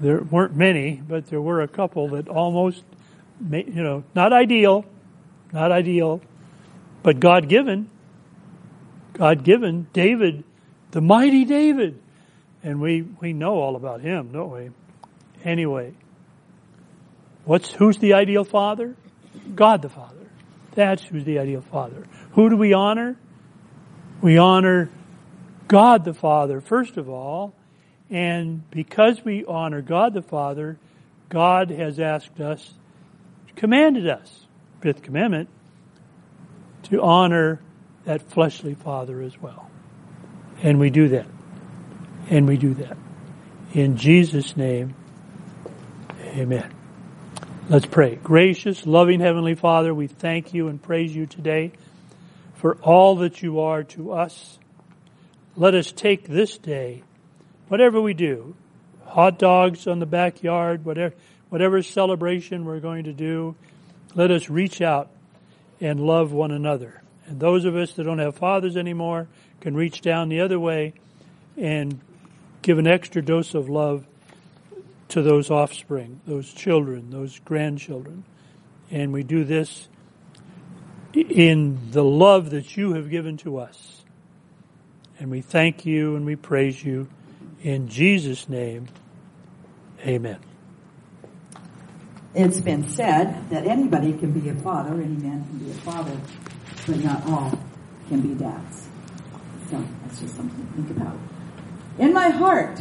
There 0.00 0.20
weren't 0.20 0.54
many, 0.54 0.96
but 0.96 1.26
there 1.28 1.40
were 1.40 1.62
a 1.62 1.68
couple 1.68 2.08
that 2.08 2.28
almost, 2.28 2.84
you 3.50 3.82
know, 3.82 4.04
not 4.14 4.32
ideal, 4.32 4.84
not 5.52 5.72
ideal, 5.72 6.20
but 7.02 7.18
God 7.18 7.48
given. 7.48 7.90
God 9.14 9.42
given. 9.42 9.86
David, 9.92 10.44
the 10.90 11.00
mighty 11.00 11.44
David. 11.44 11.98
And 12.62 12.80
we, 12.80 13.02
we 13.02 13.32
know 13.32 13.54
all 13.54 13.76
about 13.76 14.00
him, 14.00 14.32
don't 14.32 14.50
we? 14.50 14.70
Anyway, 15.44 15.94
what's, 17.44 17.70
who's 17.70 17.98
the 17.98 18.14
ideal 18.14 18.44
father? 18.44 18.96
God 19.54 19.82
the 19.82 19.88
Father. 19.88 20.26
That's 20.74 21.02
who's 21.02 21.24
the 21.24 21.38
ideal 21.38 21.62
father. 21.62 22.04
Who 22.32 22.50
do 22.50 22.56
we 22.56 22.74
honor? 22.74 23.16
We 24.20 24.38
honor 24.38 24.90
God 25.68 26.04
the 26.04 26.14
Father, 26.14 26.60
first 26.60 26.96
of 26.96 27.08
all. 27.08 27.54
And 28.10 28.68
because 28.70 29.24
we 29.24 29.44
honor 29.44 29.82
God 29.82 30.14
the 30.14 30.22
Father, 30.22 30.78
God 31.28 31.70
has 31.70 31.98
asked 31.98 32.40
us, 32.40 32.72
commanded 33.56 34.08
us, 34.08 34.46
fifth 34.80 35.02
commandment, 35.02 35.48
to 36.84 37.02
honor 37.02 37.60
that 38.04 38.22
fleshly 38.30 38.74
father 38.74 39.20
as 39.20 39.40
well. 39.40 39.68
And 40.62 40.78
we 40.78 40.90
do 40.90 41.08
that. 41.08 41.26
And 42.28 42.48
we 42.48 42.56
do 42.56 42.74
that. 42.74 42.96
In 43.72 43.96
Jesus' 43.96 44.56
name, 44.56 44.94
amen. 46.20 46.72
Let's 47.68 47.86
pray. 47.86 48.16
Gracious, 48.16 48.86
loving 48.86 49.20
Heavenly 49.20 49.54
Father, 49.54 49.94
we 49.94 50.06
thank 50.06 50.54
you 50.54 50.68
and 50.68 50.82
praise 50.82 51.14
you 51.14 51.26
today 51.26 51.72
for 52.56 52.76
all 52.76 53.16
that 53.16 53.42
you 53.42 53.60
are 53.60 53.84
to 53.84 54.12
us. 54.12 54.58
Let 55.56 55.74
us 55.74 55.92
take 55.92 56.26
this 56.26 56.58
day, 56.58 57.02
whatever 57.68 58.00
we 58.00 58.14
do, 58.14 58.54
hot 59.04 59.38
dogs 59.38 59.86
on 59.86 59.98
the 60.00 60.06
backyard, 60.06 60.84
whatever, 60.84 61.14
whatever 61.48 61.82
celebration 61.82 62.64
we're 62.64 62.80
going 62.80 63.04
to 63.04 63.12
do, 63.12 63.54
let 64.14 64.30
us 64.30 64.50
reach 64.50 64.80
out 64.80 65.10
and 65.80 66.00
love 66.00 66.32
one 66.32 66.50
another. 66.50 67.02
And 67.26 67.38
those 67.40 67.64
of 67.64 67.76
us 67.76 67.92
that 67.94 68.04
don't 68.04 68.18
have 68.18 68.36
fathers 68.36 68.76
anymore 68.76 69.28
can 69.60 69.74
reach 69.74 70.00
down 70.00 70.28
the 70.28 70.40
other 70.40 70.58
way 70.58 70.94
and 71.56 72.00
give 72.66 72.78
an 72.78 72.86
extra 72.88 73.22
dose 73.22 73.54
of 73.54 73.68
love 73.68 74.04
to 75.06 75.22
those 75.22 75.52
offspring, 75.52 76.20
those 76.26 76.52
children, 76.52 77.10
those 77.10 77.38
grandchildren. 77.44 78.24
And 78.90 79.12
we 79.12 79.22
do 79.22 79.44
this 79.44 79.88
in 81.12 81.78
the 81.92 82.02
love 82.02 82.50
that 82.50 82.76
you 82.76 82.94
have 82.94 83.08
given 83.08 83.36
to 83.36 83.58
us. 83.58 84.02
And 85.20 85.30
we 85.30 85.42
thank 85.42 85.86
you 85.86 86.16
and 86.16 86.26
we 86.26 86.34
praise 86.34 86.84
you 86.84 87.06
in 87.62 87.86
Jesus' 87.86 88.48
name. 88.48 88.88
Amen. 90.04 90.40
It's 92.34 92.60
been 92.60 92.88
said 92.88 93.48
that 93.50 93.64
anybody 93.64 94.12
can 94.12 94.32
be 94.32 94.48
a 94.48 94.54
father, 94.56 94.94
any 94.94 95.14
man 95.14 95.46
can 95.48 95.58
be 95.58 95.70
a 95.70 95.74
father, 95.74 96.20
but 96.84 96.98
not 96.98 97.24
all 97.28 97.60
can 98.08 98.22
be 98.22 98.34
dads. 98.34 98.88
So 99.70 99.84
that's 100.02 100.18
just 100.18 100.34
something 100.34 100.66
to 100.66 100.72
think 100.72 100.90
about. 100.90 101.16
In 101.98 102.12
my 102.12 102.28
heart. 102.28 102.78